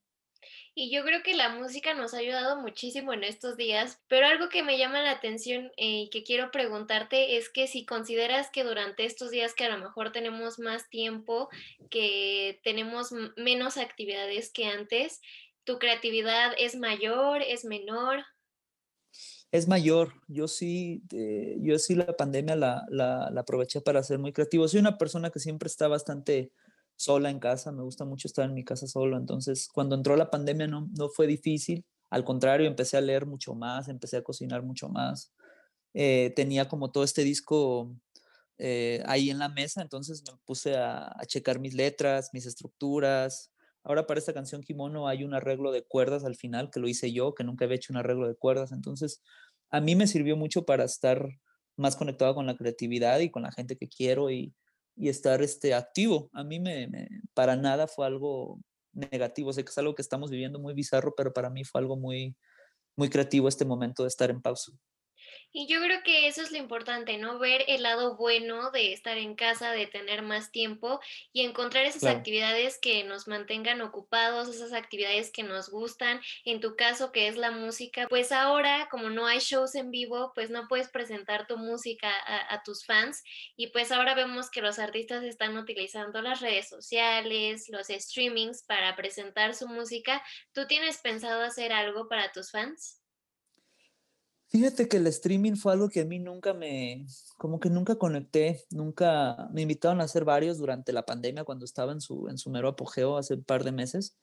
Y 0.74 0.90
yo 0.90 1.04
creo 1.04 1.22
que 1.22 1.34
la 1.34 1.50
música 1.50 1.92
nos 1.92 2.14
ha 2.14 2.18
ayudado 2.20 2.58
muchísimo 2.58 3.12
en 3.12 3.22
estos 3.22 3.58
días, 3.58 4.00
pero 4.08 4.26
algo 4.26 4.48
que 4.48 4.62
me 4.62 4.78
llama 4.78 5.02
la 5.02 5.10
atención 5.10 5.66
eh, 5.76 6.04
y 6.04 6.08
que 6.08 6.24
quiero 6.24 6.50
preguntarte 6.50 7.36
es 7.36 7.50
que 7.50 7.66
si 7.66 7.84
consideras 7.84 8.48
que 8.50 8.64
durante 8.64 9.04
estos 9.04 9.30
días 9.30 9.52
que 9.52 9.66
a 9.66 9.68
lo 9.68 9.76
mejor 9.76 10.10
tenemos 10.10 10.58
más 10.58 10.88
tiempo, 10.88 11.50
que 11.90 12.58
tenemos 12.64 13.12
menos 13.36 13.76
actividades 13.76 14.50
que 14.50 14.64
antes, 14.64 15.20
¿tu 15.64 15.78
creatividad 15.78 16.54
es 16.58 16.76
mayor, 16.76 17.42
es 17.42 17.66
menor? 17.66 18.24
es 19.52 19.68
mayor. 19.68 20.14
Yo 20.28 20.48
sí, 20.48 21.02
eh, 21.12 21.56
yo 21.60 21.78
sí 21.78 21.94
la 21.94 22.16
pandemia 22.16 22.56
la, 22.56 22.86
la, 22.88 23.30
la, 23.30 23.40
aproveché 23.42 23.82
para 23.82 24.02
ser 24.02 24.18
muy 24.18 24.32
creativo. 24.32 24.66
Soy 24.66 24.80
una 24.80 24.96
persona 24.96 25.30
que 25.30 25.40
siempre 25.40 25.66
está 25.66 25.88
bastante 25.88 26.52
sola 26.96 27.30
en 27.30 27.38
casa, 27.38 27.72
me 27.72 27.82
gusta 27.82 28.04
mucho 28.04 28.28
estar 28.28 28.46
en 28.46 28.54
mi 28.54 28.64
casa 28.64 28.86
solo, 28.86 29.16
entonces 29.16 29.68
cuando 29.72 29.94
entró 29.94 30.16
la 30.16 30.30
pandemia 30.30 30.66
no, 30.66 30.88
no 30.96 31.08
fue 31.08 31.26
difícil, 31.26 31.84
al 32.10 32.24
contrario, 32.24 32.66
empecé 32.66 32.96
a 32.96 33.00
leer 33.00 33.26
mucho 33.26 33.54
más, 33.54 33.88
empecé 33.88 34.16
a 34.16 34.22
cocinar 34.22 34.62
mucho 34.62 34.88
más. 34.88 35.32
Eh, 35.92 36.32
tenía 36.36 36.68
como 36.68 36.92
todo 36.92 37.04
este 37.04 37.24
disco 37.24 37.94
eh, 38.58 39.02
ahí 39.06 39.30
en 39.30 39.38
la 39.38 39.48
mesa, 39.48 39.82
entonces 39.82 40.22
me 40.30 40.38
puse 40.44 40.76
a, 40.76 41.06
a 41.08 41.26
checar 41.26 41.58
mis 41.58 41.74
letras, 41.74 42.30
mis 42.32 42.46
estructuras, 42.46 43.50
Ahora 43.86 44.04
para 44.04 44.18
esta 44.18 44.34
canción 44.34 44.62
Kimono 44.62 45.06
hay 45.06 45.22
un 45.22 45.32
arreglo 45.32 45.70
de 45.70 45.84
cuerdas 45.84 46.24
al 46.24 46.34
final 46.34 46.70
que 46.72 46.80
lo 46.80 46.88
hice 46.88 47.12
yo, 47.12 47.36
que 47.36 47.44
nunca 47.44 47.66
había 47.66 47.76
hecho 47.76 47.92
un 47.92 47.98
arreglo 47.98 48.26
de 48.26 48.34
cuerdas. 48.34 48.72
Entonces, 48.72 49.22
a 49.70 49.80
mí 49.80 49.94
me 49.94 50.08
sirvió 50.08 50.36
mucho 50.36 50.64
para 50.64 50.82
estar 50.82 51.38
más 51.76 51.94
conectado 51.94 52.34
con 52.34 52.46
la 52.46 52.56
creatividad 52.56 53.20
y 53.20 53.30
con 53.30 53.44
la 53.44 53.52
gente 53.52 53.76
que 53.76 53.86
quiero 53.86 54.28
y, 54.28 54.52
y 54.96 55.08
estar 55.08 55.42
este, 55.42 55.74
activo. 55.74 56.30
A 56.32 56.42
mí 56.42 56.58
me, 56.58 56.88
para 57.34 57.56
nada 57.56 57.86
fue 57.86 58.06
algo 58.06 58.58
negativo. 58.92 59.52
Sé 59.52 59.64
que 59.64 59.70
es 59.70 59.78
algo 59.78 59.94
que 59.94 60.02
estamos 60.02 60.30
viviendo 60.30 60.58
muy 60.58 60.74
bizarro, 60.74 61.14
pero 61.16 61.32
para 61.32 61.50
mí 61.50 61.64
fue 61.64 61.80
algo 61.80 61.96
muy, 61.96 62.34
muy 62.96 63.10
creativo 63.10 63.48
este 63.48 63.64
momento 63.64 64.02
de 64.02 64.08
estar 64.08 64.30
en 64.30 64.40
pausa. 64.40 64.72
Y 65.52 65.66
yo 65.66 65.80
creo 65.80 66.02
que 66.02 66.26
eso 66.26 66.42
es 66.42 66.50
lo 66.50 66.58
importante, 66.58 67.16
¿no? 67.16 67.38
Ver 67.38 67.64
el 67.68 67.82
lado 67.82 68.16
bueno 68.16 68.70
de 68.72 68.92
estar 68.92 69.16
en 69.16 69.34
casa, 69.34 69.70
de 69.70 69.86
tener 69.86 70.20
más 70.20 70.50
tiempo 70.50 71.00
y 71.32 71.42
encontrar 71.42 71.86
esas 71.86 72.02
claro. 72.02 72.18
actividades 72.18 72.78
que 72.78 73.04
nos 73.04 73.26
mantengan 73.26 73.80
ocupados, 73.80 74.48
esas 74.48 74.74
actividades 74.74 75.30
que 75.30 75.44
nos 75.44 75.70
gustan. 75.70 76.20
En 76.44 76.60
tu 76.60 76.76
caso, 76.76 77.10
que 77.10 77.28
es 77.28 77.36
la 77.36 77.52
música, 77.52 78.06
pues 78.08 78.32
ahora, 78.32 78.88
como 78.90 79.08
no 79.08 79.26
hay 79.26 79.38
shows 79.38 79.74
en 79.76 79.90
vivo, 79.90 80.32
pues 80.34 80.50
no 80.50 80.68
puedes 80.68 80.90
presentar 80.90 81.46
tu 81.46 81.56
música 81.56 82.10
a, 82.26 82.54
a 82.54 82.62
tus 82.62 82.84
fans. 82.84 83.22
Y 83.56 83.68
pues 83.68 83.92
ahora 83.92 84.14
vemos 84.14 84.50
que 84.50 84.60
los 84.60 84.78
artistas 84.78 85.24
están 85.24 85.56
utilizando 85.56 86.20
las 86.20 86.40
redes 86.40 86.68
sociales, 86.68 87.70
los 87.70 87.86
streamings 87.86 88.62
para 88.64 88.94
presentar 88.94 89.54
su 89.54 89.68
música. 89.68 90.22
¿Tú 90.52 90.66
tienes 90.66 90.98
pensado 90.98 91.42
hacer 91.42 91.72
algo 91.72 92.08
para 92.08 92.30
tus 92.32 92.50
fans? 92.50 93.00
Fíjate 94.48 94.88
que 94.88 94.98
el 94.98 95.06
streaming 95.08 95.54
fue 95.56 95.72
algo 95.72 95.88
que 95.88 96.02
a 96.02 96.04
mí 96.04 96.20
nunca 96.20 96.54
me, 96.54 97.06
como 97.36 97.58
que 97.58 97.68
nunca 97.68 97.96
conecté, 97.96 98.64
nunca 98.70 99.48
me 99.52 99.62
invitaron 99.62 100.00
a 100.00 100.04
hacer 100.04 100.24
varios 100.24 100.58
durante 100.58 100.92
la 100.92 101.04
pandemia 101.04 101.44
cuando 101.44 101.64
estaba 101.64 101.92
en 101.92 102.00
su, 102.00 102.28
en 102.28 102.38
su 102.38 102.50
mero 102.50 102.68
apogeo 102.68 103.16
hace 103.16 103.34
un 103.34 103.44
par 103.44 103.64
de 103.64 103.72
meses 103.72 104.16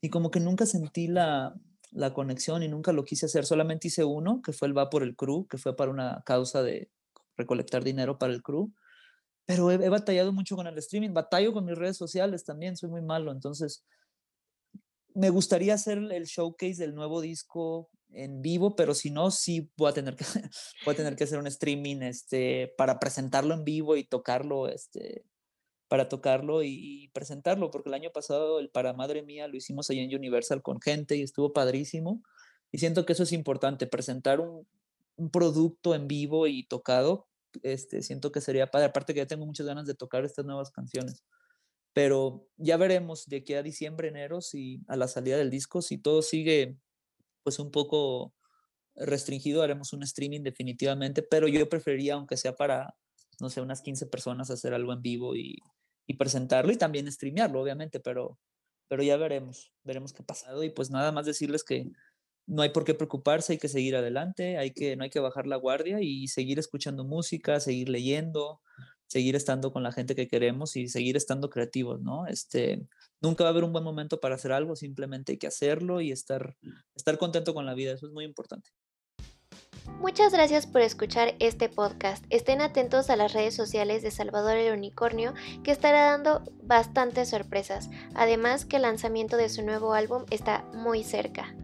y 0.00 0.08
como 0.08 0.30
que 0.30 0.40
nunca 0.40 0.64
sentí 0.64 1.08
la, 1.08 1.54
la 1.90 2.14
conexión 2.14 2.62
y 2.62 2.68
nunca 2.68 2.92
lo 2.92 3.04
quise 3.04 3.26
hacer, 3.26 3.44
solamente 3.44 3.88
hice 3.88 4.04
uno 4.04 4.40
que 4.42 4.52
fue 4.52 4.68
el 4.68 4.76
Va 4.76 4.88
por 4.88 5.02
el 5.02 5.14
Crew, 5.14 5.46
que 5.46 5.58
fue 5.58 5.76
para 5.76 5.90
una 5.90 6.22
causa 6.24 6.62
de 6.62 6.90
recolectar 7.36 7.84
dinero 7.84 8.18
para 8.18 8.32
el 8.32 8.42
crew, 8.42 8.72
pero 9.44 9.70
he, 9.70 9.74
he 9.74 9.88
batallado 9.90 10.32
mucho 10.32 10.56
con 10.56 10.66
el 10.66 10.78
streaming, 10.78 11.12
batallo 11.12 11.52
con 11.52 11.66
mis 11.66 11.76
redes 11.76 11.98
sociales 11.98 12.44
también, 12.44 12.78
soy 12.78 12.88
muy 12.88 13.02
malo, 13.02 13.30
entonces 13.30 13.84
me 15.16 15.30
gustaría 15.30 15.74
hacer 15.74 15.98
el 15.98 16.24
showcase 16.24 16.76
del 16.76 16.94
nuevo 16.94 17.20
disco 17.20 17.90
en 18.10 18.42
vivo, 18.42 18.76
pero 18.76 18.94
si 18.94 19.10
no, 19.10 19.30
sí 19.30 19.70
voy 19.76 19.90
a 19.90 19.94
tener 19.94 20.14
que, 20.14 20.24
voy 20.84 20.94
a 20.94 20.96
tener 20.96 21.16
que 21.16 21.24
hacer 21.24 21.38
un 21.38 21.46
streaming 21.46 22.02
este, 22.02 22.72
para 22.76 22.98
presentarlo 22.98 23.54
en 23.54 23.64
vivo 23.64 23.96
y 23.96 24.04
tocarlo, 24.04 24.68
este, 24.68 25.24
para 25.88 26.08
tocarlo 26.08 26.62
y, 26.62 27.10
presentarlo, 27.14 27.70
porque 27.70 27.88
el 27.88 27.94
año 27.94 28.10
pasado 28.12 28.60
el 28.60 28.68
Para 28.68 28.92
Madre 28.92 29.22
Mía 29.22 29.48
lo 29.48 29.56
hicimos 29.56 29.88
ahí 29.88 30.00
en 30.00 30.14
Universal 30.14 30.62
con 30.62 30.80
gente 30.80 31.16
y 31.16 31.22
estuvo 31.22 31.52
padrísimo. 31.52 32.22
Y 32.70 32.78
siento 32.78 33.06
que 33.06 33.14
eso 33.14 33.22
es 33.22 33.32
importante, 33.32 33.86
presentar 33.86 34.40
un, 34.40 34.66
un 35.16 35.30
producto 35.30 35.94
en 35.94 36.08
vivo 36.08 36.46
y 36.46 36.66
tocado, 36.66 37.26
este, 37.62 38.02
siento 38.02 38.32
que 38.32 38.42
sería 38.42 38.66
padre. 38.66 38.86
Aparte 38.86 39.14
que 39.14 39.20
ya 39.20 39.26
tengo 39.26 39.46
muchas 39.46 39.66
ganas 39.66 39.86
de 39.86 39.94
tocar 39.94 40.24
estas 40.24 40.44
nuevas 40.44 40.70
canciones. 40.70 41.24
Pero 41.96 42.46
ya 42.58 42.76
veremos 42.76 43.24
de 43.24 43.38
aquí 43.38 43.54
a 43.54 43.62
diciembre, 43.62 44.08
enero, 44.08 44.42
si 44.42 44.82
a 44.86 44.96
la 44.96 45.08
salida 45.08 45.38
del 45.38 45.48
disco, 45.48 45.80
si 45.80 45.96
todo 45.96 46.20
sigue 46.20 46.76
pues 47.42 47.58
un 47.58 47.70
poco 47.70 48.34
restringido, 48.96 49.62
haremos 49.62 49.94
un 49.94 50.02
streaming 50.02 50.42
definitivamente, 50.42 51.22
pero 51.22 51.48
yo 51.48 51.66
preferiría, 51.70 52.12
aunque 52.12 52.36
sea 52.36 52.54
para, 52.54 52.94
no 53.40 53.48
sé, 53.48 53.62
unas 53.62 53.80
15 53.80 54.08
personas, 54.08 54.50
hacer 54.50 54.74
algo 54.74 54.92
en 54.92 55.00
vivo 55.00 55.36
y, 55.36 55.56
y 56.06 56.14
presentarlo 56.18 56.70
y 56.70 56.76
también 56.76 57.10
streamearlo, 57.10 57.62
obviamente, 57.62 57.98
pero, 57.98 58.38
pero 58.88 59.02
ya 59.02 59.16
veremos, 59.16 59.72
veremos 59.82 60.12
qué 60.12 60.22
ha 60.22 60.26
pasado 60.26 60.64
y 60.64 60.68
pues 60.68 60.90
nada 60.90 61.12
más 61.12 61.24
decirles 61.24 61.64
que 61.64 61.90
no 62.46 62.60
hay 62.60 62.74
por 62.74 62.84
qué 62.84 62.92
preocuparse, 62.92 63.54
hay 63.54 63.58
que 63.58 63.68
seguir 63.68 63.96
adelante, 63.96 64.58
hay 64.58 64.72
que, 64.72 64.96
no 64.96 65.04
hay 65.04 65.10
que 65.10 65.20
bajar 65.20 65.46
la 65.46 65.56
guardia 65.56 66.02
y 66.02 66.28
seguir 66.28 66.58
escuchando 66.58 67.04
música, 67.04 67.58
seguir 67.58 67.88
leyendo, 67.88 68.60
seguir 69.06 69.36
estando 69.36 69.72
con 69.72 69.82
la 69.82 69.92
gente 69.92 70.14
que 70.14 70.28
queremos 70.28 70.76
y 70.76 70.88
seguir 70.88 71.16
estando 71.16 71.50
creativos, 71.50 72.00
¿no? 72.00 72.26
Este, 72.26 72.86
nunca 73.20 73.44
va 73.44 73.50
a 73.50 73.52
haber 73.52 73.64
un 73.64 73.72
buen 73.72 73.84
momento 73.84 74.20
para 74.20 74.34
hacer 74.34 74.52
algo, 74.52 74.76
simplemente 74.76 75.32
hay 75.32 75.38
que 75.38 75.46
hacerlo 75.46 76.00
y 76.00 76.12
estar, 76.12 76.56
estar 76.94 77.18
contento 77.18 77.54
con 77.54 77.66
la 77.66 77.74
vida, 77.74 77.92
eso 77.92 78.06
es 78.06 78.12
muy 78.12 78.24
importante. 78.24 78.70
Muchas 80.00 80.32
gracias 80.32 80.66
por 80.66 80.82
escuchar 80.82 81.34
este 81.38 81.68
podcast. 81.68 82.24
Estén 82.28 82.60
atentos 82.60 83.08
a 83.08 83.16
las 83.16 83.32
redes 83.32 83.54
sociales 83.54 84.02
de 84.02 84.10
Salvador 84.10 84.56
el 84.56 84.76
Unicornio 84.76 85.32
que 85.64 85.70
estará 85.70 86.10
dando 86.10 86.42
bastantes 86.62 87.30
sorpresas. 87.30 87.88
Además 88.14 88.64
que 88.64 88.76
el 88.76 88.82
lanzamiento 88.82 89.36
de 89.36 89.48
su 89.48 89.62
nuevo 89.62 89.94
álbum 89.94 90.24
está 90.30 90.64
muy 90.74 91.02
cerca. 91.02 91.54